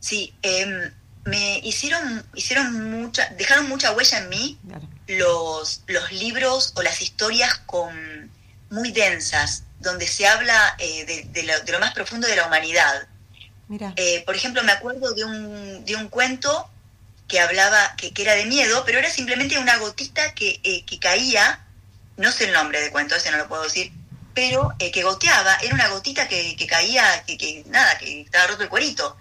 [0.00, 0.90] Sí, eh,
[1.24, 4.88] me hicieron, hicieron mucha, dejaron mucha huella en mí Claro.
[5.07, 8.31] los, los libros o las historias con
[8.70, 12.47] muy densas, donde se habla eh, de, de, lo, de, lo, más profundo de la
[12.47, 13.07] humanidad.
[13.97, 16.70] Eh, por ejemplo, me acuerdo de un, de un cuento
[17.29, 20.99] que hablaba, que, que, era de miedo, pero era simplemente una gotita que, eh, que
[20.99, 21.64] caía,
[22.16, 23.92] no sé el nombre del cuento, ese no lo puedo decir,
[24.35, 28.64] pero que goteaba, era una gotita que, que caía, que, que nada, que estaba roto
[28.64, 29.16] el cuerito.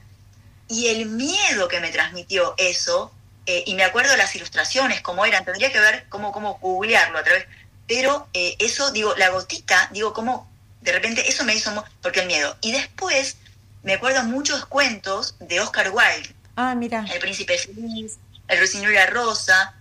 [0.68, 3.14] Y el miedo que me transmitió eso,
[3.46, 7.46] y me acuerdo las ilustraciones, cómo eran, tendría que ver cómo, cómo googlearlo a través,
[7.88, 10.53] pero eso, digo, la gotita, digo, cómo
[10.84, 12.58] de repente eso me hizo, porque el miedo.
[12.62, 13.38] Y después
[13.84, 16.36] me acuerdo muchos cuentos de Oscar Wilde.
[16.56, 17.06] Ah, mira.
[17.12, 18.18] El Príncipe Feliz,
[18.48, 19.76] El Ruiseñor y la Rosa,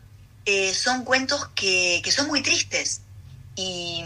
[0.45, 3.01] eh, son cuentos que, que, son muy tristes.
[3.55, 4.05] Y,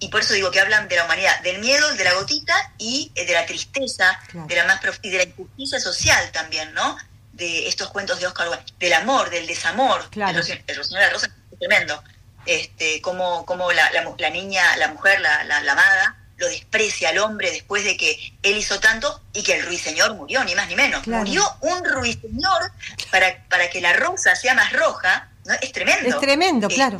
[0.00, 3.12] y, por eso digo que hablan de la humanidad, del miedo, de la gotita y
[3.14, 4.46] de la tristeza, claro.
[4.48, 6.96] de la más y de la injusticia social también, ¿no?
[7.32, 10.10] De estos cuentos de Oscar Wilde, del amor, del desamor.
[10.10, 10.40] Claro.
[10.40, 12.02] El, el Ruiseñor y la Rosa es tremendo.
[12.44, 17.10] Este, como, como la, la, la, niña, la mujer, la, la, la amada, lo desprecia
[17.10, 20.68] al hombre después de que él hizo tanto y que el ruiseñor murió, ni más
[20.68, 21.04] ni menos.
[21.04, 21.24] Claro.
[21.24, 22.72] Murió un ruiseñor
[23.12, 25.54] para, para que la rosa sea más roja, ¿no?
[25.62, 26.08] Es tremendo.
[26.08, 26.98] Es tremendo, este, claro.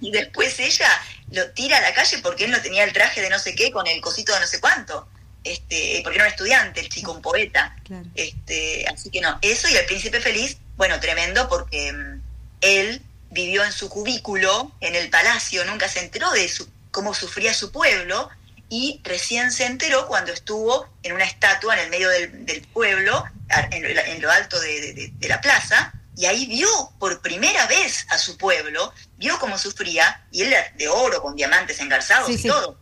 [0.00, 0.88] Y después ella
[1.30, 3.70] lo tira a la calle porque él no tenía el traje de no sé qué
[3.70, 5.06] con el cosito de no sé cuánto.
[5.44, 7.76] Este, porque era un estudiante, el chico, un poeta.
[7.84, 8.06] Claro.
[8.16, 12.20] Este, así que no, eso y el príncipe feliz, bueno, tremendo porque um,
[12.62, 17.52] él vivió en su cubículo, en el palacio, nunca se enteró de su, cómo sufría
[17.52, 18.30] su pueblo
[18.68, 23.24] y recién se enteró cuando estuvo en una estatua en el medio del, del pueblo,
[23.72, 26.68] en, en, lo alto de, de, de, la plaza, y ahí vio
[27.00, 31.34] por primera vez a su pueblo, vio cómo sufría, y él era de oro, con
[31.34, 32.48] diamantes engarzados sí, y sí.
[32.48, 32.78] todo.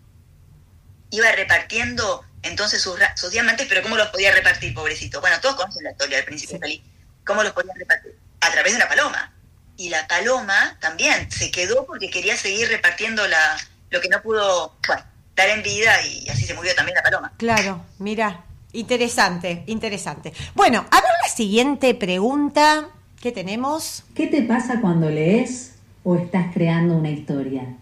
[1.11, 5.23] Iba repartiendo entonces sus, sus, diamantes, pero ¿cómo los podía repartir, pobrecito?
[5.23, 6.83] Bueno, todos conocen la historia del príncipe feliz.
[7.25, 8.15] ¿Cómo los podía repartir?
[8.41, 9.35] A través de una paloma.
[9.79, 13.57] Y la paloma también se quedó porque quería seguir repartiendo la,
[13.93, 15.05] lo que no pudo bueno,
[15.37, 17.33] dar en vida y así se murió también la paloma.
[17.37, 20.33] Claro, mira, interesante, interesante.
[20.55, 22.89] Bueno, a ver la siguiente pregunta
[23.21, 24.03] que tenemos.
[24.17, 27.77] ¿Qué te pasa cuando lees o estás creando una historia?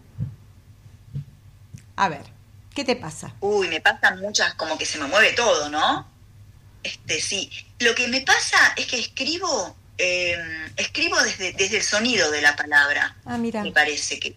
[1.96, 2.22] A ver,
[2.74, 3.32] ¿qué te pasa?
[3.40, 6.08] Uy, me pasan muchas, como que se me mueve todo, ¿no?
[6.82, 7.50] Este, sí.
[7.78, 10.36] Lo que me pasa es que escribo, eh,
[10.76, 13.16] escribo desde, desde el sonido de la palabra.
[13.24, 13.62] Ah, mira.
[13.62, 14.34] Me parece que,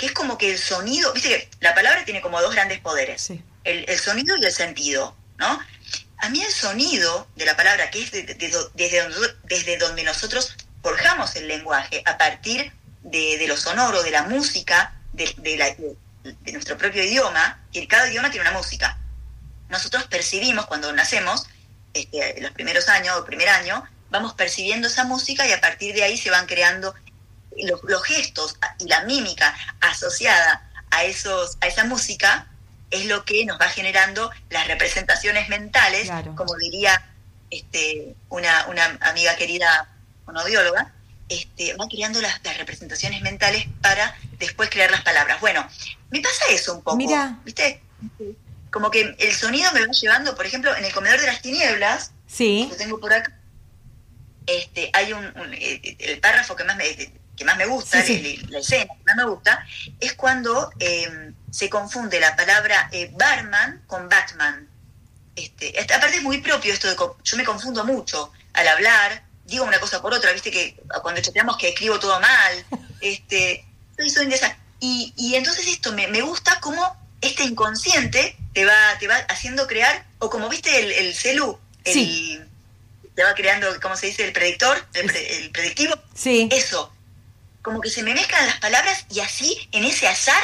[0.00, 3.20] que es como que el sonido, viste que la palabra tiene como dos grandes poderes,
[3.20, 3.44] sí.
[3.64, 5.60] el, el, sonido y el sentido, ¿no?
[6.16, 9.76] A mí el sonido de la palabra, que es de, de, de, desde, donde, desde
[9.76, 15.74] donde nosotros forjamos el lenguaje, a partir de, lo sonoro, de la música, de, la,
[16.22, 18.98] de, nuestro propio idioma, que cada idioma tiene una música.
[19.68, 21.46] Nosotros percibimos cuando nacemos,
[21.92, 26.04] este, los primeros años, el primer año, vamos percibiendo esa música y a partir de
[26.04, 26.94] ahí se van creando
[27.56, 32.46] los, los, gestos y la mímica asociada a, esos, a esa música
[32.90, 36.34] es lo que nos va generando las representaciones mentales, claro.
[36.34, 37.10] como diría
[37.50, 39.88] este, una, una, amiga querida,
[40.26, 40.92] una audióloga,
[41.28, 45.40] este, va creando las, las representaciones mentales para después crear las palabras.
[45.40, 45.66] Bueno,
[46.10, 46.96] me pasa eso un poco.
[46.96, 47.38] Mira.
[47.44, 47.82] ¿Viste?
[48.70, 52.12] Como que el sonido me va llevando, por ejemplo, en el comedor de las tinieblas,
[52.26, 53.36] Sí, lo tengo por acá,
[54.46, 56.84] este, hay un, un- eh, el párrafo que más me,
[57.40, 58.46] que más me gusta, Sí, sí.
[58.50, 59.66] la escena que más me gusta,
[59.98, 64.68] es cuando eh, se confunde la palabra eh, barman con Batman.
[65.34, 69.78] Este, aparte es muy propio esto de yo me confundo mucho al hablar, digo una
[69.80, 72.66] cosa por otra, viste que cuando chateamos que escribo todo mal,
[73.00, 73.64] este,
[73.96, 74.28] soy, soy.
[74.80, 79.66] Y, y entonces esto me, me gusta cómo este inconsciente te va, te va haciendo
[79.66, 82.38] crear, o como viste el, el celu, el, Sí.
[83.14, 84.26] te va creando, ¿cómo se dice?
[84.26, 86.48] El predictor, el, pre- el predictivo, sí.
[86.52, 86.92] eso,
[87.62, 90.42] como que se me mezclan las palabras y así, en ese azar,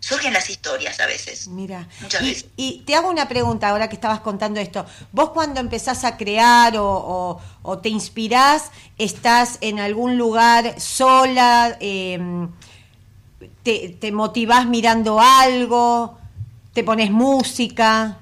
[0.00, 1.46] surgen las historias a veces.
[1.48, 2.46] Mira, Muchas y, veces.
[2.56, 4.84] y te hago una pregunta ahora que estabas contando esto.
[5.12, 11.76] Vos cuando empezás a crear o, o- o te inspirás, estás en algún lugar sola,
[11.80, 12.18] eh,
[13.62, 16.18] te, te motivás mirando algo,
[16.74, 18.18] te pones música.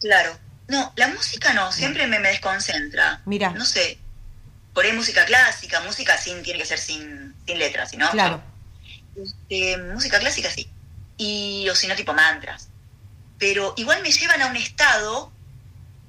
[0.00, 0.38] Claro.
[0.68, 3.20] No, la música no, siempre me, me desconcentra.
[3.26, 3.50] Mira.
[3.50, 3.98] No sé.
[4.74, 8.10] Por ahí música clásica, música sin, tiene que ser sin, sin letras, ¿sí, ¿no?
[8.10, 8.42] Claro.
[9.16, 10.68] Este, música clásica sí.
[11.18, 12.68] Y, o si no, tipo mantras.
[13.38, 15.32] Pero igual me llevan a un estado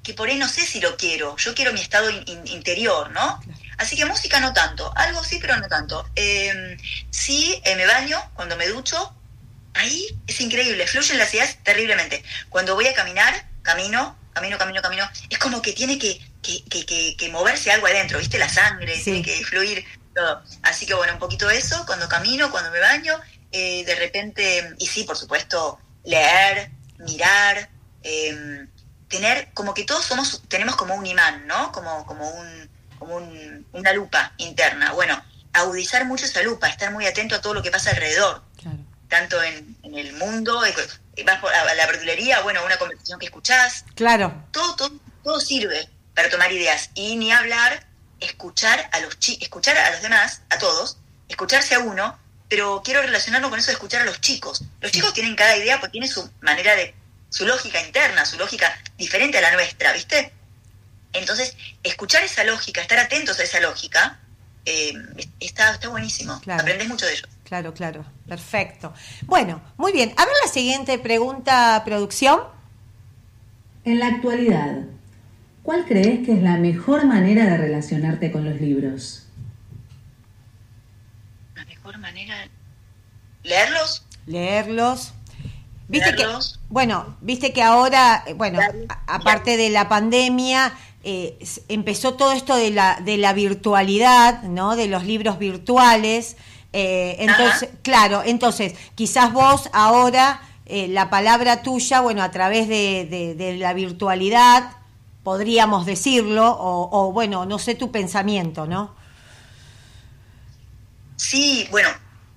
[0.02, 1.36] que por ahí no sé si lo quiero.
[1.36, 3.40] Yo quiero mi estado in- in- interior, ¿no?
[3.40, 3.60] Claro.
[3.78, 4.92] Así que música no tanto.
[4.96, 6.08] Algo sí, pero no tanto.
[6.14, 6.76] Eh,
[7.10, 9.14] sí, eh, me baño cuando me ducho.
[9.74, 12.22] Ahí es increíble, fluyen las ideas terriblemente.
[12.48, 15.08] Cuando voy a caminar, camino, camino, camino, camino.
[15.28, 18.38] Es como que tiene que, que, que, que- que moverse algo adentro, ¿viste?
[18.38, 19.04] La sangre, Sí.
[19.04, 20.42] tiene que fluir todo.
[20.62, 23.14] Así que bueno, un poquito eso, cuando camino, cuando me baño,
[23.50, 27.68] eh, de repente, y sí, por supuesto, leer, mirar,
[28.02, 28.66] eh,
[29.08, 31.72] tener, como que todos somos, tenemos como un imán, ¿no?
[31.72, 34.92] Como, como un, como un- una lupa interna.
[34.92, 38.78] Bueno, agudizar mucho esa lupa, estar muy atento a todo lo que pasa alrededor Claro.
[39.08, 40.60] tanto en, en el mundo,
[41.24, 45.88] vas por- a la verdulería, bueno, una conversación que escuchás, Claro, todo, todo, todo sirve
[46.14, 46.90] para tomar ideas.
[46.94, 47.86] Y ni hablar,
[48.20, 50.98] escuchar a los chi escuchar a los demás, a todos,
[51.28, 54.64] escucharse a uno, pero quiero relacionarlo con eso de escuchar a los chicos.
[54.80, 56.94] Los chicos tienen cada idea porque tienen su manera de,
[57.34, 60.32] su lógica interna, su lógica diferente a la nuestra, ¿viste?
[61.12, 64.20] Entonces, escuchar esa lógica, estar atentos a esa lógica,
[64.64, 64.92] eh,
[65.40, 66.40] está, está buenísimo.
[66.42, 66.62] Claro.
[66.62, 67.28] Aprendes mucho de ellos.
[67.42, 68.06] claro, claro.
[68.28, 68.94] Perfecto.
[69.22, 70.14] Bueno, muy bien.
[70.16, 72.40] A ver la siguiente pregunta, producción.
[73.84, 74.76] En la actualidad,
[75.64, 79.26] ¿cuál crees que es la mejor manera de relacionarte con los libros?
[81.56, 82.34] La mejor manera.
[83.42, 84.04] ¿Leerlos?
[84.26, 85.12] leerlos.
[85.88, 86.54] Viste Leerlos.
[86.58, 90.72] que, bueno, viste que ahora, eh, bueno, a- aparte de la pandemia,
[91.02, 94.76] eh, empezó todo esto de la, de la virtualidad, ¿no?
[94.76, 96.36] De los libros virtuales.
[96.72, 103.06] eh, entonces, claro, entonces, quizás vos ahora, eh, la palabra tuya, bueno, a través de,
[103.08, 104.70] de- de la virtualidad,
[105.24, 108.94] podríamos decirlo, o, o, bueno, no sé tu pensamiento, ¿no?
[111.16, 111.88] Sí, bueno,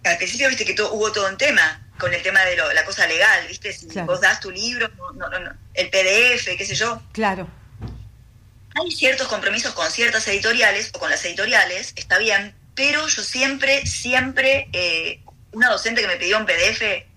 [0.03, 2.85] al principio viste que todo, hubo todo un tema con el tema de lo- la
[2.85, 3.73] cosa legal, ¿viste?
[3.73, 4.07] Si Claro.
[4.07, 7.01] vos das tu libro, no, no, no, no, el PDF, qué sé yo.
[7.11, 7.47] Claro,
[8.79, 13.87] Hay ciertos compromisos con ciertas editoriales o con las editoriales, está bien, pero yo siempre,
[13.87, 15.19] siempre, eh,
[15.51, 17.07] una docente que me pidió un PDF,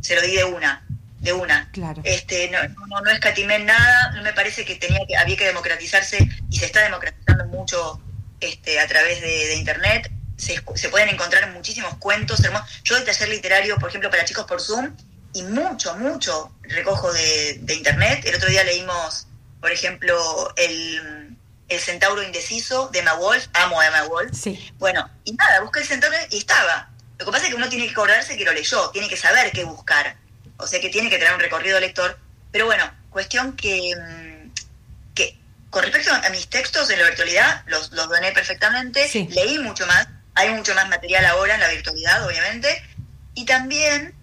[0.00, 0.83] se lo di de una,
[1.24, 1.68] de una.
[1.72, 2.00] Claro.
[2.04, 6.28] Este, no, no, no escatimé nada, no me parece que tenía que, había que democratizarse
[6.50, 8.00] y se está democratizando mucho
[8.40, 10.10] este, a través de, de internet.
[10.36, 12.80] Se, se pueden encontrar muchísimos cuentos hermosos.
[12.84, 14.94] Yo doy taller literario, por ejemplo, para chicos por Zoom,
[15.32, 18.24] y mucho, mucho recojo de, de internet.
[18.24, 19.26] El otro día leímos,
[19.60, 21.36] por ejemplo, el,
[21.68, 23.46] el Centauro Indeciso de Emma Wolf.
[23.54, 24.30] Amo a Emma Wolf.
[24.32, 26.90] sí, Bueno, y nada, busqué el centauro y estaba.
[27.18, 29.50] Lo que pasa es que uno tiene que acordarse que lo leyó, tiene que saber
[29.52, 30.16] qué buscar.
[30.56, 32.18] O sea que tiene que tener un recorrido lector.
[32.52, 34.50] Pero bueno, cuestión que, mm,
[35.14, 35.36] que
[35.70, 39.26] con respecto a mis textos en la virtualidad, los, los doné perfectamente, Sí.
[39.30, 42.82] leí mucho más, hay mucho más material ahora en la virtualidad, obviamente.
[43.34, 44.14] Y también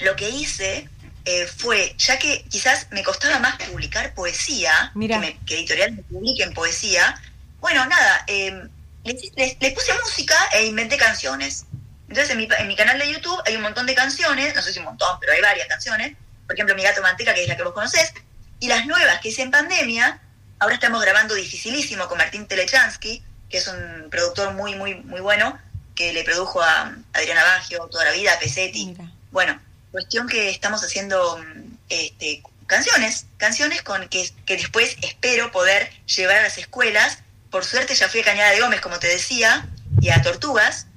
[0.00, 0.88] lo que hice
[1.24, 5.20] eh, fue, ya que quizás me costaba más publicar poesía, Mira.
[5.20, 7.14] que, me- que editorial me publiquen poesía,
[7.60, 8.50] bueno, nada, eh,
[9.04, 11.64] le, le- le puse música e inventé canciones.
[12.12, 14.70] Entonces en mi, en mi canal de YouTube hay un montón de canciones, no sé
[14.70, 16.14] si un montón, pero hay varias canciones.
[16.46, 18.12] Por ejemplo, Mi Gato Manteca, que es la que vos conocés.
[18.60, 20.20] Y las nuevas que hice en pandemia,
[20.58, 25.58] ahora estamos grabando Dificilísimo con Martín Telechansky, que es un productor muy, muy, muy bueno,
[25.94, 28.88] que le produjo a Adriana Baggio toda la vida, a Pesetti.
[28.88, 29.10] Mira.
[29.30, 29.58] Bueno,
[29.90, 31.42] cuestión que estamos haciendo
[31.88, 37.20] este, canciones, canciones con que, que después espero poder llevar a las escuelas.
[37.50, 39.66] Por suerte ya fui a Cañada de Gómez, como te decía,
[40.02, 40.88] y a tortugas.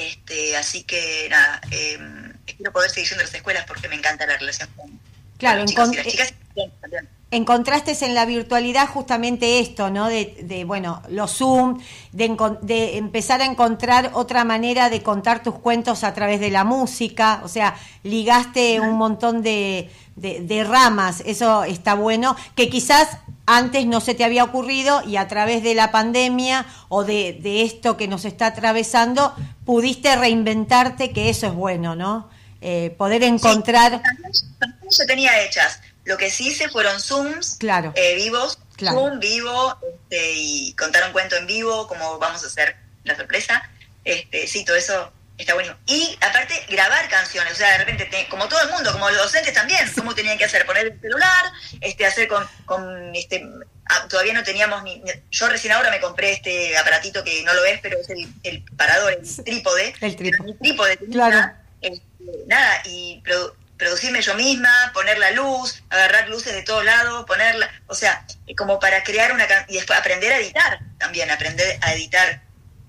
[0.00, 1.98] Este, así que nada, eh,
[2.46, 4.98] espero poder seguir yendo a las escuelas porque me encanta la relación con,
[5.38, 6.34] Claro, los chicos y encon- las chicas.
[6.54, 7.08] Bien, también.
[7.30, 10.08] encontraste en la virtualidad justamente esto, ¿no?
[10.08, 11.80] De, de, bueno, los Zoom,
[12.12, 17.40] de empezar a encontrar otra manera de contar tus cuentos a través de la música,
[17.44, 23.08] o sea, ligaste un montón de, de- de ramas, eso está bueno, que quizás
[23.46, 27.62] antes no se te había ocurrido y a través de la pandemia o de, de
[27.62, 32.28] esto que nos está atravesando, pudiste reinventarte, que eso es bueno, ¿no?
[32.60, 34.02] Eh, poder encontrar...
[34.02, 35.80] Canciones ya tenía hechas.
[36.04, 37.92] Lo que sí hice fueron Zooms Claro.
[37.96, 38.98] eh, vivos, Claro.
[38.98, 43.62] Zoom vivo, este, y contar un cuento en vivo, como vamos a hacer la sorpresa.
[44.04, 45.76] Este, sí, todo eso está bueno.
[45.86, 49.18] Y aparte, grabar canciones, o sea, de repente, te- como todo el mundo, como los
[49.18, 50.66] docentes también, ¿cómo tenían que hacer?
[50.66, 51.44] Poner el celular,
[51.80, 53.44] este, hacer con, con este,
[53.86, 57.64] ah, todavía no teníamos ni, yo recién ahora me compré este aparatito que no lo
[57.64, 59.94] es, pero es el, el parador, el trípode.
[60.00, 60.52] El trípode.
[60.52, 61.52] Mi trípode Claro.
[61.80, 62.02] este,
[62.46, 67.70] nada, y produ- producirme yo misma, poner la luz, agarrar luces de todos lados, ponerla,
[67.86, 71.94] o sea, eh, como para crear una y después aprender a editar también, aprender a
[71.94, 72.42] editar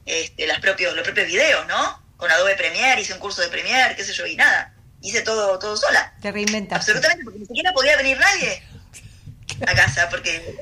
[0.06, 2.01] este, las propios, los propios videos, ¿no?
[2.22, 5.58] Con Adobe Premiere, hice un curso de Premiere, qué sé yo, y nada, hice todo,
[5.58, 6.92] todo sola, Te reinventaste.
[6.92, 8.62] absolutamente, porque ni siquiera podía venir nadie
[9.66, 10.56] a casa, porque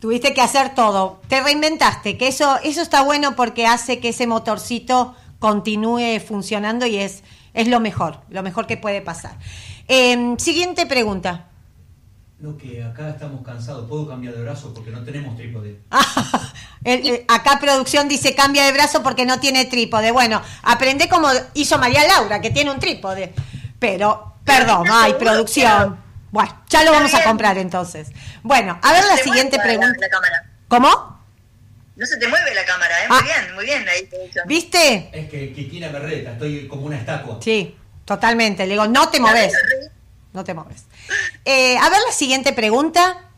[0.00, 1.22] Tuviste que hacer todo.
[1.28, 6.98] Te reinventaste, que eso, eso está bueno porque hace que ese motorcito continúe funcionando y
[6.98, 7.22] es,
[7.54, 9.38] es lo mejor, lo mejor que puede pasar.
[9.88, 11.46] Eh, siguiente pregunta.
[12.38, 14.74] Lo que acá estamos cansados, ¿puedo cambiar de brazo?
[14.74, 15.80] Porque no tenemos trípode.
[16.84, 20.10] El- el- acá producción dice cambia de brazo porque no tiene trípode.
[20.12, 23.34] Bueno, aprende como hizo María Laura, que tiene un trípode.
[23.78, 26.00] Pero, perdón, Pero ay, producción.
[26.30, 28.08] Bueno, ya lo Está vamos a comprar entonces.
[28.42, 30.06] Bueno, a ver no la siguiente pregunta.
[30.68, 31.20] ¿Cómo?
[31.96, 33.06] No se te mueve la cámara, ¿eh?
[33.10, 33.14] Ah.
[33.14, 34.08] Muy bien, muy bien ahí.
[34.46, 35.10] ¿Viste?
[35.12, 37.38] Es que Kikina me reta, estoy como una estatua.
[37.42, 38.64] Sí, totalmente.
[38.64, 39.52] Le digo, no te moves.
[40.32, 40.84] No te moves.
[41.44, 43.29] Eh, a ver la siguiente pregunta.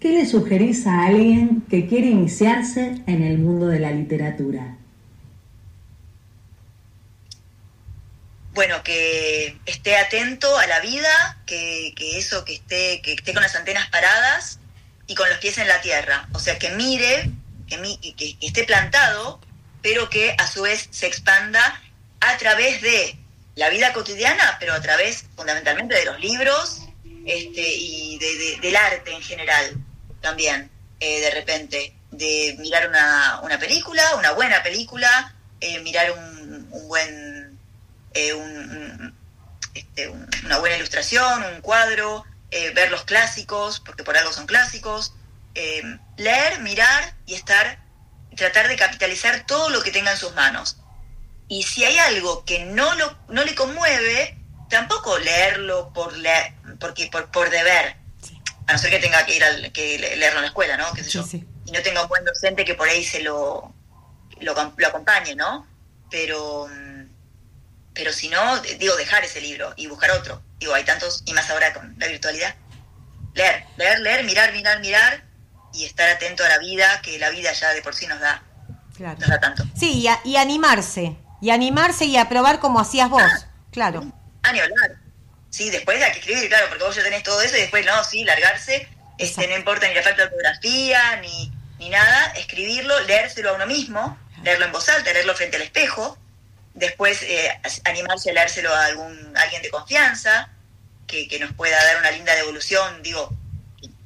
[0.00, 4.76] ¿Qué le sugerís a alguien que quiere iniciarse en el mundo de la literatura?
[8.52, 13.54] bueno, que esté atento a la vida, que, eso, que esté, que esté con las
[13.54, 14.58] antenas paradas
[15.06, 16.28] y con los pies en la tierra.
[16.34, 17.30] O sea, que mire,
[17.68, 19.40] que, mi- que- esté plantado,
[19.82, 21.80] pero que a su vez se expanda
[22.20, 23.16] a través de
[23.54, 26.82] la vida cotidiana, pero a través fundamentalmente de los libros
[27.24, 29.76] este, y de- del arte en general
[30.20, 36.68] también, eh, de repente, de mirar una, una película, una buena película, eh, mirar un,
[36.70, 37.58] un buen
[38.14, 39.14] eh, un-
[39.74, 44.46] este, un- una buena ilustración, un cuadro, eh, ver los clásicos, porque por algo son
[44.46, 45.14] clásicos,
[46.16, 47.78] leer, mirar y estar,
[48.36, 50.76] tratar de capitalizar todo lo que tenga en sus manos.
[51.48, 54.36] Y si hay algo que no, lo, no le conmueve,
[54.68, 57.96] tampoco leerlo por, leer, porque, por, por deber,
[58.70, 60.92] a no ser que tenga que ir al, que le- leerlo en la escuela, ¿no?
[60.92, 61.22] ¿Qué sé yo?
[61.22, 61.44] sí.
[61.66, 63.72] Y no tenga un buen docente que por ahí se lo,
[64.40, 65.66] lo, com- lo acompañe, ¿no?
[66.10, 67.04] Pero, mm,
[67.94, 70.42] pero si no, digo, dejar ese libro y buscar otro.
[70.58, 72.54] Digo, hay tantos, y más ahora con la virtualidad.
[73.34, 75.24] Leer, leer, leer, mirar, mirar, mirar
[75.72, 78.42] y estar atento a la vida, que la vida ya de por sí nos da,
[78.96, 79.18] Claro.
[79.20, 79.64] nos da tanto.
[79.76, 81.16] Sí, y, a- y animarse.
[81.40, 83.22] Y animarse y a probar como hacías vos.
[83.70, 84.12] Claro.
[84.42, 84.98] A ni hablar.
[85.50, 88.04] Sí, después hay que escribir, claro, porque vos ya tenés todo eso y después no,
[88.04, 93.50] sí, largarse, este, no importa ni la falta de ortografía, ni, ni nada, escribirlo, leérselo
[93.50, 96.16] a uno mismo, leerlo en voz alta, leerlo frente al espejo,
[96.74, 100.50] después eh, animarse a leérselo a algún alguien de confianza,
[101.06, 103.36] que, que nos pueda dar una linda devolución, digo,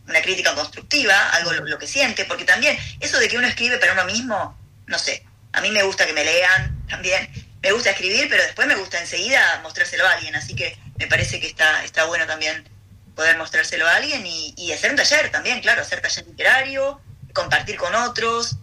[0.08, 3.76] una crítica constructiva, algo lo, lo que siente, porque también eso de que uno escribe
[3.78, 7.28] para uno mismo, no sé, a mí me gusta que me lean también,
[7.62, 11.40] me gusta escribir, pero después me gusta enseguida mostrárselo a alguien, así que me parece
[11.40, 12.68] que está, está bueno también
[13.14, 17.00] poder mostrárselo a alguien y, hacer un taller también, claro, hacer taller literario,
[17.32, 18.56] compartir con otros,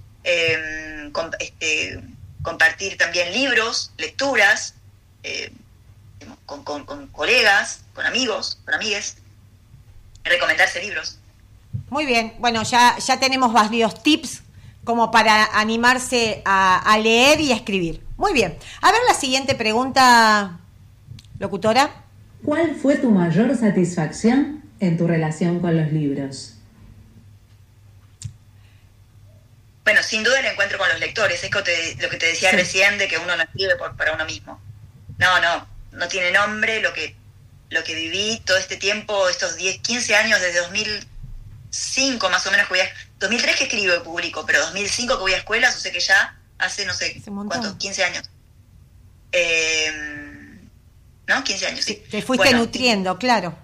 [1.14, 2.02] com- este,
[2.42, 4.76] compartir también libros, lecturas,
[5.24, 5.52] eh,
[6.46, 9.18] con colegas, con amigos, con amigues,
[10.24, 11.18] recomendarse libros.
[11.90, 12.36] Muy bien.
[12.40, 14.42] Bueno, ya, ya tenemos varios tips
[14.84, 18.04] como para animarse a, a leer y a escribir.
[18.18, 18.58] Muy bien.
[18.82, 20.60] A ver la siguiente pregunta,
[21.40, 22.06] locutora.
[22.44, 26.56] ¿Cuál fue tu mayor satisfacción en tu relación con los libros?
[29.84, 31.52] Bueno, sin duda el encuentro con los lectores, es
[32.02, 32.56] lo que te decía Sí.
[32.56, 34.62] recién de que uno no escribe por- para uno mismo.
[35.18, 37.16] No, no, no tiene nombre lo que,
[37.70, 42.68] lo que viví todo este tiempo, estos 10, 15 años, desde 2005 más o menos
[42.68, 45.80] que voy a- 2003 que escribo y publico, pero 2005 que voy a escuelas, o
[45.80, 47.22] sea que ya hace, no sé.
[47.26, 47.76] ¿cuántos?
[47.78, 48.30] 15 años.
[49.32, 50.21] Eh,
[51.28, 51.44] ¿No?
[51.44, 52.04] 15 años, sí.
[52.10, 53.56] Te fuiste Bueno, nutriendo, claro.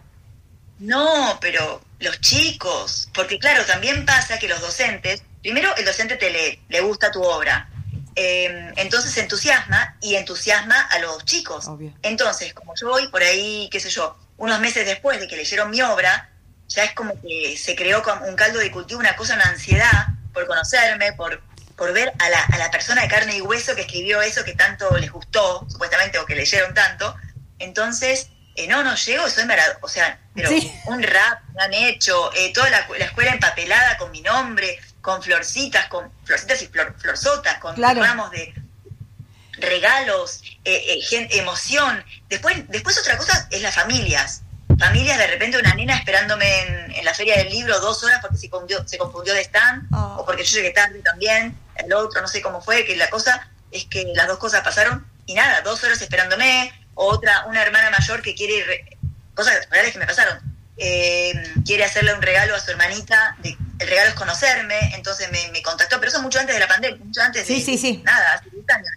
[0.79, 6.29] No, pero los chicos, porque claro, también pasa que los docentes, primero el docente te
[6.29, 7.69] lee, le gusta tu obra,
[8.15, 11.67] eh, entonces entusiasma y entusiasma a los chicos.
[11.67, 11.93] Obvio.
[12.03, 15.71] Entonces, como yo voy por ahí, qué sé yo, unos meses después de que leyeron
[15.71, 16.29] mi obra,
[16.67, 20.07] ya es como que se creó como un caldo de cultivo, una cosa, una ansiedad
[20.33, 21.41] por conocerme, por,
[21.75, 24.53] por ver a la, a la persona de carne y hueso que escribió eso que
[24.53, 27.15] tanto les gustó, supuestamente, o que leyeron tanto.
[27.59, 30.71] Entonces, eh, no, no llego, soy maravilloso, o sea, pero Sí.
[30.85, 35.21] un rap me han hecho, eh, toda la, la escuela empapelada con mi nombre, con
[35.21, 38.01] florcitas, con florcitas y flor, florzotas, con Claro.
[38.03, 38.53] ramos de
[39.59, 42.03] regalos, eh, eh, gen- emoción.
[42.29, 44.41] Después, después otra cosa es las familias.
[44.77, 48.37] Familias, de repente una nena esperándome en, en la feria del libro dos horas porque
[48.37, 50.17] se confundió, se confundió de stand, Oh.
[50.19, 53.49] o porque yo llegué tarde también, el otro, no sé cómo fue, que la cosa
[53.71, 58.21] es que las dos cosas pasaron y nada, dos horas esperándome, otra, una hermana mayor
[58.21, 58.97] que quiere, re-
[59.35, 60.39] cosas reales que me pasaron,
[60.77, 61.33] eh,
[61.65, 65.61] quiere hacerle un regalo a su hermanita, de- el regalo es conocerme, entonces me, me
[65.61, 68.01] contactó, pero eso mucho antes de la pandemia, mucho antes Sí, de, sí, sí.
[68.03, 68.89] nada, hace 10 años.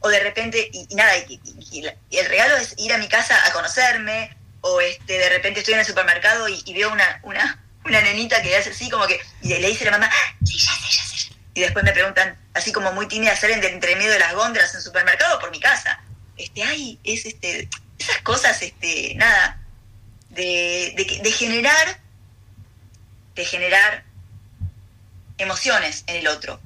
[0.00, 1.40] O de repente, y, y nada, y,
[1.72, 1.86] y-
[2.18, 5.80] el regalo es ir a mi casa a conocerme, o este de repente estoy en
[5.80, 9.68] el supermercado y, veo una, una, una nenita que hace así como que, y le
[9.68, 11.28] dice a la mamá, "Ah, sí, ya sé, ya sé.
[11.54, 14.70] Y después me preguntan, así como muy tímida, salen de entre medio de las góndolas
[14.72, 16.00] en el supermercado por mi casa.
[16.38, 17.68] Este, ay, es este,
[17.98, 19.60] esas cosas, este, nada,
[20.30, 22.00] de, de, generar,
[23.34, 24.04] de generar
[25.36, 26.60] emociones en el otro,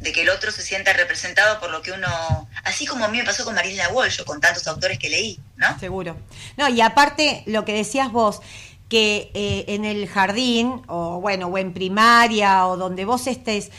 [0.00, 3.18] de que el otro se sienta representado por lo que uno, así como a mí
[3.18, 5.78] me pasó con Marina Walsh con tantos autores que leí, ¿no?
[5.80, 6.16] Seguro.
[6.56, 8.40] No, y aparte, lo que decías vos,
[8.88, 13.70] que eh, en el jardín, o bueno, o en primaria, o donde vos estés,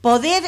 [0.00, 0.42] poder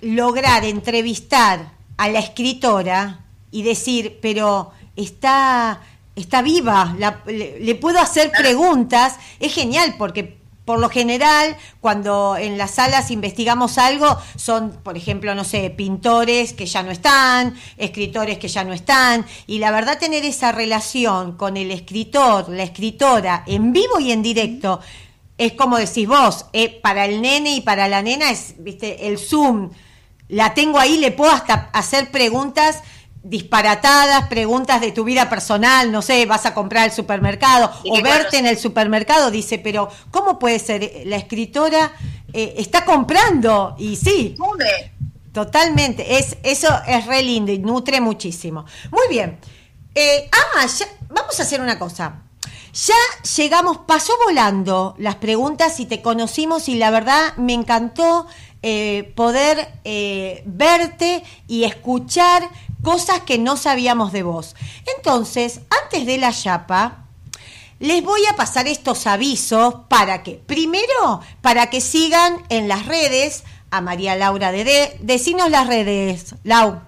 [0.00, 3.25] lograr entrevistar a la escritora
[3.56, 5.80] y decir, pero está,
[6.14, 10.36] está viva, la- le, le puedo hacer preguntas, es genial porque
[10.66, 16.52] por lo general, cuando en las salas investigamos algo, son, por ejemplo, no sé, pintores
[16.52, 21.36] que ya no están, escritores que ya no están, y la verdad tener esa relación
[21.36, 24.80] con el escritor, la escritora, en vivo y en directo,
[25.38, 29.18] es como decís vos, eh, para el nene y para la nena es, viste, el
[29.18, 29.70] Zoom,
[30.28, 32.82] la tengo ahí, le puedo hasta hacer preguntas
[33.28, 38.02] disparatadas, preguntas de tu vida personal, no sé, vas a comprar al supermercado ¿Y o
[38.02, 41.02] verte en el supermercado, dice, pero ¿cómo puede ser?
[41.06, 41.92] La escritora
[42.32, 44.92] eh, está comprando y sí, Hombre,
[45.32, 48.64] totalmente, es, eso es re lindo y nutre muchísimo.
[48.90, 49.38] Muy bien,
[49.98, 52.22] Eh, ah, ya- vamos a hacer una cosa.
[52.74, 52.94] Ya
[53.36, 58.26] llegamos, pasó volando las preguntas y te conocimos y la verdad me encantó
[58.62, 62.42] eh, poder eh, verte y escuchar
[62.86, 64.54] cosas que no sabíamos de vos.
[64.96, 66.98] Entonces, antes de la chapa,
[67.80, 73.42] les voy a pasar estos avisos para que, primero, para que sigan en las redes
[73.72, 74.96] a María Laura Dede.
[75.00, 76.80] Decinos las redes, Lau.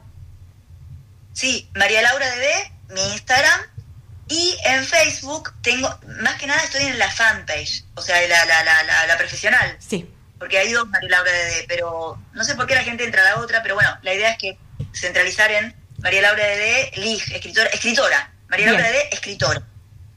[1.32, 3.60] sí, María Laura Dede, mi Instagram,
[4.28, 5.88] y en Facebook tengo,
[6.22, 9.76] más que nada estoy en la fanpage, o sea, la, la, la, la, la profesional,
[9.80, 13.22] Sí, porque hay dos María Laura Dede, pero no sé por qué la gente entra
[13.22, 14.58] a la otra, pero bueno, la idea es que
[14.94, 18.80] centralizar en María Laura Dede, Lig, escritora, escritora, María Bien.
[18.80, 19.62] Laura Dede, escritora.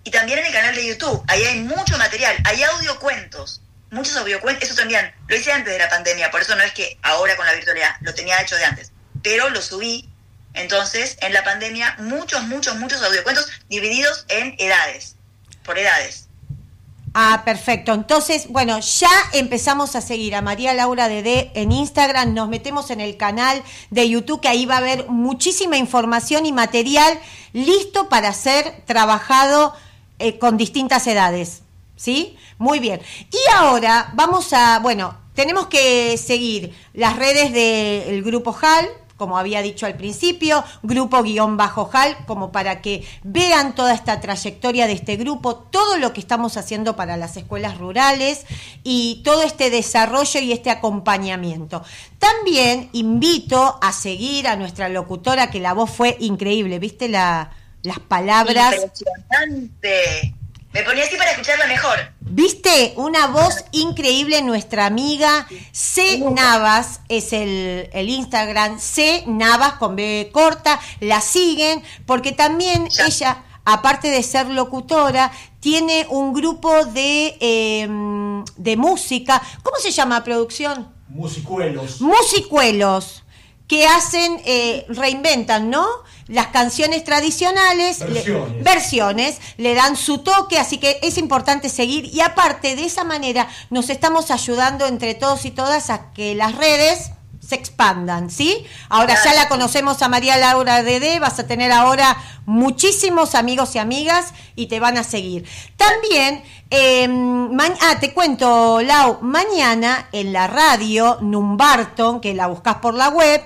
[0.04, 3.62] Y también en el canal de YouTube, ahí hay mucho material, hay audiocuentos,
[3.92, 6.98] muchos audiocuentos, eso también, lo hice antes de la pandemia, por eso no es que
[7.04, 10.10] ahora con la virtualidad, lo tenía hecho de antes, pero lo subí,
[10.54, 15.16] entonces, en la pandemia, muchos, muchos, muchos audiocuentos divididos en edades,
[15.64, 16.21] por edades.
[17.14, 17.94] Ah, perfecto.
[17.94, 23.02] Entonces, bueno, ya empezamos a seguir a María Laura Dede en Instagram, nos metemos en
[23.02, 27.20] el canal de YouTube, que ahí va a haber muchísima información y material
[27.52, 29.74] listo para ser trabajado
[30.20, 31.64] eh, con distintas edades.
[31.98, 32.38] ¿Sí?
[32.58, 33.02] Muy bien.
[33.30, 38.88] Y ahora vamos a, bueno, tenemos que seguir las redes del Grupo HAL,
[39.22, 44.20] como había dicho al principio, grupo guion bajo HAL, como para que vean toda esta
[44.20, 48.48] trayectoria de este grupo, todo lo que estamos haciendo para las escuelas rurales
[48.84, 51.84] y todo este desarrollo y este acompañamiento.
[52.18, 57.52] También invito a seguir a nuestra locutora, que la voz fue increíble, ¿viste la,
[57.84, 58.74] las palabras?
[58.74, 60.34] Impresionante.
[60.74, 61.98] Me ponía así para escucharla mejor.
[62.22, 62.94] ¿Viste?
[62.96, 66.20] Una voz increíble, nuestra amiga C.
[66.20, 69.24] Navas, es el, el Instagram, C.
[69.28, 73.06] Navas con B corta, la siguen, porque también Ya.
[73.08, 77.88] ella aparte de ser locutora, tiene un grupo de, eh,
[78.58, 79.42] de música.
[79.62, 80.92] ¿Cómo se llama producción?
[81.10, 82.02] Musicuelos.
[82.02, 83.24] Musicuelos
[83.68, 85.86] que hacen, eh, reinventan, ¿no?
[86.32, 88.24] Las canciones tradicionales, le-
[88.64, 89.38] Versiones.
[89.58, 93.90] le dan su toque, así que es importante seguir y aparte de esa manera nos
[93.90, 97.12] estamos ayudando entre todos y todas a que las redes
[97.46, 98.66] se expandan, ¿sí?
[98.88, 102.16] Ahora ya la conocemos a María Laura Dede, vas a tener ahora
[102.46, 105.46] muchísimos amigos y amigas y te van a seguir.
[105.76, 112.76] También, eh, ma- ah, te cuento, Lau, mañana en la radio Numbarton, que la buscas
[112.76, 113.42] por la web,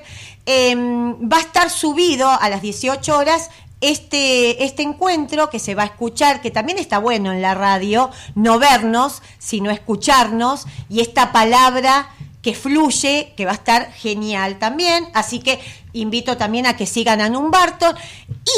[0.46, 3.50] eh, va a estar subido a las 18 horas
[3.82, 8.10] este, este encuentro que se va a escuchar, que también está bueno en la radio,
[8.34, 12.10] no vernos, sino escucharnos, y esta palabra
[12.42, 15.08] que fluye, que va a estar genial también.
[15.16, 15.60] Así que
[15.94, 17.96] invito también a que sigan a Numbarton.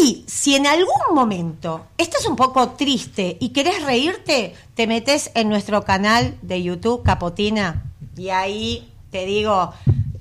[0.02, 5.48] Y si en algún momento estás un poco triste y querés reírte, te metes en
[5.48, 7.86] nuestro canal de YouTube, Capotina,
[8.18, 9.72] y ahí te digo,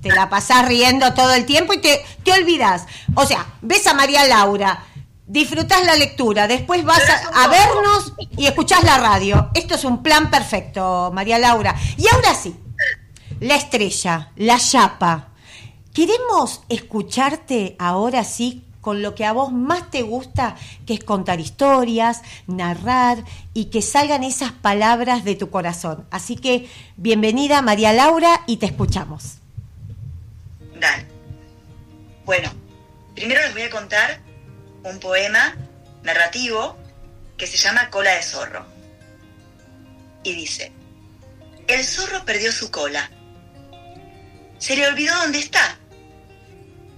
[0.09, 2.87] te la pasás riendo todo el tiempo y te, te olvidas.
[3.15, 4.85] O sea, ves a María Laura,
[5.27, 9.51] disfrutás la lectura, después vas a, a vernos y escuchás la radio.
[9.55, 11.75] Esto es un plan perfecto, María Laura.
[11.97, 12.57] Y ahora sí,
[13.41, 15.29] la estrella, la chapa.
[15.93, 20.55] Queremos escucharte ahora sí con lo que a vos más te gusta,
[20.87, 26.07] que es contar historias, narrar y que salgan esas palabras de tu corazón.
[26.13, 29.39] Así que bienvenida María Laura y te escuchamos.
[30.79, 31.07] Dale.
[32.25, 32.53] Bueno,
[33.15, 34.21] primero les voy a contar
[34.83, 35.57] un poema
[36.03, 36.77] narrativo
[37.37, 38.67] que se llama Cola de Zorro.
[40.23, 40.73] Y dice,
[41.69, 43.11] el zorro perdió su cola.
[44.59, 45.79] Se le olvidó dónde está.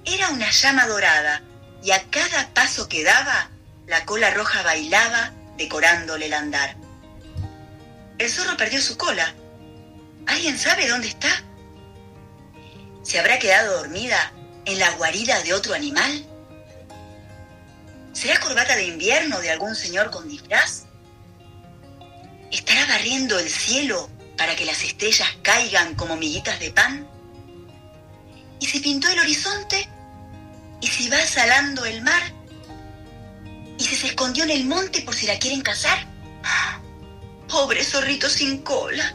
[0.05, 1.43] Era una llama dorada
[1.83, 3.51] y a cada paso que daba,
[3.87, 6.77] la cola roja bailaba decorándole el andar.
[8.19, 9.35] El zorro perdió su cola.
[10.27, 11.29] ¿Alguien sabe dónde está?
[13.09, 14.35] ¿Se habrá quedado dormida
[14.67, 16.27] en la guarida de otro animal?
[18.13, 20.83] ¿Será corbata de invierno de algún señor con disfraz?
[22.53, 27.09] ¿Estará barriendo el cielo para que las estrellas caigan como miguitas de pan?
[28.61, 29.89] ¿Y si pintó el horizonte?
[30.83, 32.23] ¿Y si va salando el mar?
[33.79, 36.07] ¿Y si se escondió en el monte por si la quieren cazar?
[37.49, 39.15] Pobre zorrito sin cola,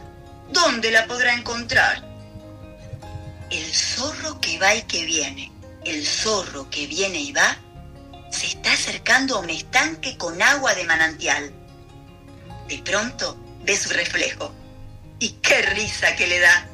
[0.50, 2.03] ¿dónde la podrá encontrar?
[3.54, 5.52] El zorro que va y que viene,
[5.84, 7.56] el zorro que viene y va,
[8.28, 11.52] se está acercando a un estanque con agua de manantial.
[12.66, 14.52] De pronto ve su reflejo.
[15.20, 16.66] Y qué risa que le da.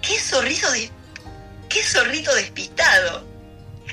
[0.00, 0.88] ¡Qué zorrito de...
[1.68, 3.26] ¡Qué zorrito despistado!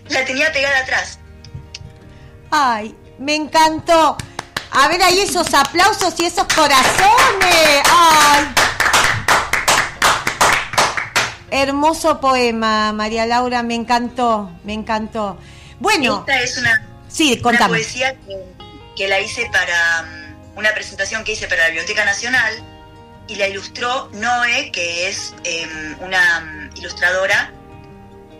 [0.10, 1.18] La tenía pegada atrás.
[2.52, 4.16] Ay, me encantó.
[4.70, 7.82] A ver ahí esos aplausos y esos corazones.
[7.90, 8.55] Ay.
[11.56, 15.38] Hermoso poema, María Laura, me encantó, me encantó.
[15.80, 17.78] Bueno, Esta es una, sí, una contame.
[17.78, 18.44] poesía que,
[18.96, 22.54] que la hice para mm, una presentación que hice para la Biblioteca Nacional
[23.28, 27.52] y la ilustró Noé, que es em, una mm, ilustradora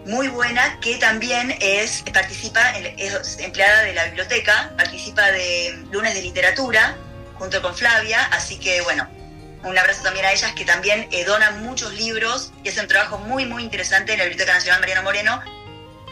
[0.06, 6.22] muy buena que también es participa es empleada de la biblioteca participa de lunes de
[6.22, 6.96] literatura
[7.40, 9.08] junto con Flavia así que bueno
[9.66, 13.18] un abrazo también a ellas que también eh, donan muchos libros y hacen un trabajo
[13.18, 15.42] muy muy interesante en la biblioteca nacional Mariano Moreno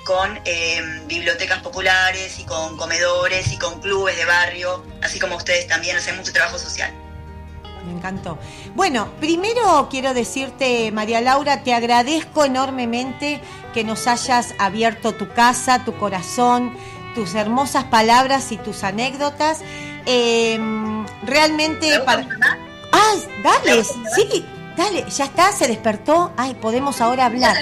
[0.06, 5.68] con eh, bibliotecas populares y con comedores y con clubes de barrio así como ustedes
[5.68, 6.92] también hacen mucho trabajo social
[7.86, 8.40] Me encantó.
[8.76, 13.40] Bueno, primero quiero decirte, María Laura, te agradezco enormemente
[13.74, 16.76] que nos hayas abierto tu casa, tu corazón,
[17.14, 19.62] tus hermosas palabras y tus anécdotas.
[20.06, 20.58] Eh,
[21.24, 21.88] realmente...
[21.88, 22.63] ¿Me gusta para-?
[23.14, 23.84] ¡Ay, dale!
[23.84, 24.46] Sí,
[24.76, 26.32] dale, ya está, se despertó.
[26.38, 27.56] Ay, podemos ahora hablar.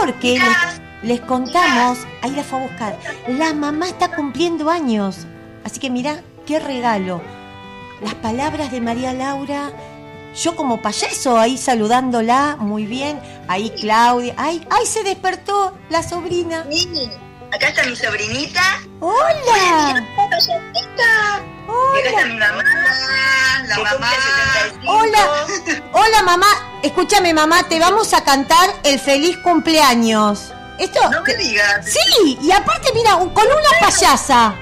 [0.00, 2.98] Porque les, les contamos, ahí la fue a buscar,
[3.28, 5.26] la mamá está cumpliendo años.
[5.64, 7.20] Así que mirá, qué regalo.
[8.02, 9.70] Las palabras de María Laura,
[10.34, 13.20] yo como payaso ahí saludándola, muy bien.
[13.46, 16.64] Ahí Claudia, ay, ay, se despertó la sobrina.
[17.54, 21.40] Acá está mi sobrinita Hola, payasita
[21.94, 22.62] y acá está hola, mi mamá
[23.68, 25.46] la mamá 75 hola,
[25.92, 26.80] hola mamá.
[26.82, 30.52] Escúchame mamá, te vamos a cantar el feliz cumpleaños.
[30.78, 34.54] Esto, no me digas sí, y aparte mira, con una payasa.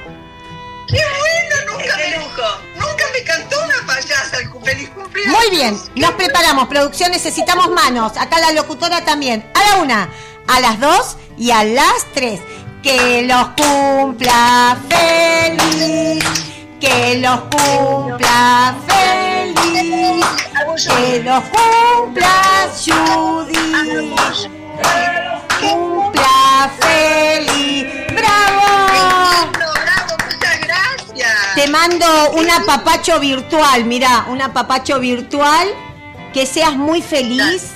[0.86, 1.78] ¡Qué bueno!
[1.78, 2.42] Nunca qué me, lujo
[2.76, 5.34] nunca me cantó una payasa el feliz cumpleaños.
[5.34, 6.68] Muy bien, nos preparamos.
[6.68, 8.12] Producción, necesitamos manos.
[8.18, 9.50] Acá la locutora también.
[9.54, 10.08] A la una,
[10.46, 12.40] a las dos y a las tres.
[12.82, 16.24] Que los cumpla feliz,
[16.80, 20.26] que los cumpla feliz,
[20.84, 24.14] que los cumpla Judy,
[25.60, 28.62] cumpla feliz, bravo.
[28.92, 31.54] Lindo, bravo, muchas gracias.
[31.54, 35.68] Te mando un apapacho virtual, mira, un apapacho virtual,
[36.32, 37.70] que seas muy feliz.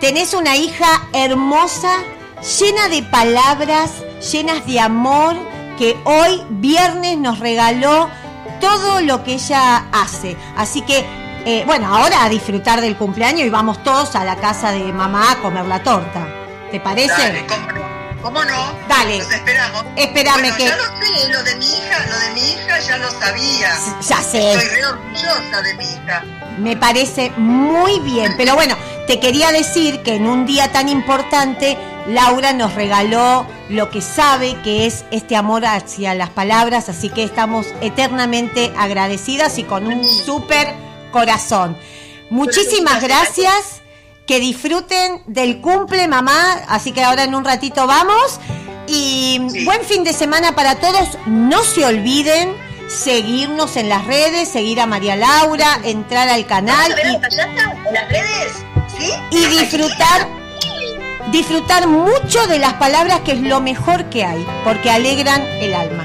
[0.00, 1.98] Tenés una hija hermosa,
[2.60, 3.90] llena de palabras,
[4.30, 5.36] llenas de amor,
[5.78, 8.08] que hoy viernes nos regaló
[8.60, 10.36] todo lo que ella hace.
[10.56, 11.04] Así que,
[11.44, 15.32] eh, bueno, ahora a disfrutar del cumpleaños y vamos todos a la casa de mamá
[15.32, 16.26] a comer la torta.
[16.70, 17.08] ¿Te parece?
[17.08, 17.82] Dale, ¿cómo no?
[18.22, 18.72] ¿Cómo no?
[18.88, 19.18] Dale.
[19.18, 19.84] Los esperamos.
[19.96, 22.98] Espérame Bueno, que- Ya lo sé, lo de mi hija, lo de mi hija ya
[22.98, 23.70] lo sabía.
[24.08, 24.52] Ya sé.
[24.52, 26.24] Estoy re orgullosa de mi hija.
[26.58, 28.76] Me parece muy bien, pero bueno,
[29.08, 34.56] te quería decir que en un día tan importante, Laura nos regaló lo que sabe
[34.62, 40.04] que es este amor hacia las palabras, así que estamos eternamente agradecidas y con un
[40.06, 40.74] súper
[41.12, 41.76] corazón.
[42.30, 43.82] Muchísimas gracias,
[44.26, 48.40] que disfruten del cumple, mamá, así que ahora en un ratito vamos.
[48.86, 49.64] Y Sí.
[49.64, 52.54] buen fin de semana para todos, no se olviden
[52.88, 57.10] seguirnos en las redes, seguir a María Laura, entrar al ¿Vamos canal a ver a
[57.10, 58.52] y- la payasa en las redes?
[58.98, 59.10] ¿Sí?
[59.30, 60.28] y disfrutar
[61.30, 66.04] disfrutar mucho de las palabras que es lo mejor que hay, porque alegran el alma.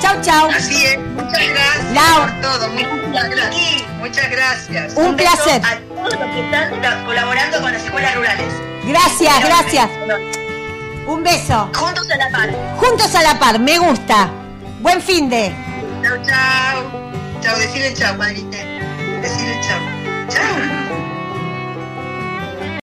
[0.00, 0.48] Chau, chau.
[0.50, 2.22] Así es, muchas gracias Lau.
[2.22, 2.68] por todo.
[2.70, 3.82] Muchas gracias.
[4.00, 4.94] Muchas gracias.
[4.96, 5.62] Un placer.
[5.64, 8.52] A todos los que están colaborando con las escuelas rurales.
[8.84, 9.90] Gracias, gracias.
[11.06, 11.70] Un beso.
[11.74, 12.50] Juntos a la par.
[12.76, 14.28] Juntos a la par, me gusta.
[14.80, 15.54] Buen fin de.
[16.02, 17.04] Chao, chao.
[17.40, 18.58] Chao, decirle chao, padrita.
[19.22, 19.78] Decirle chao.
[20.28, 21.03] Chao.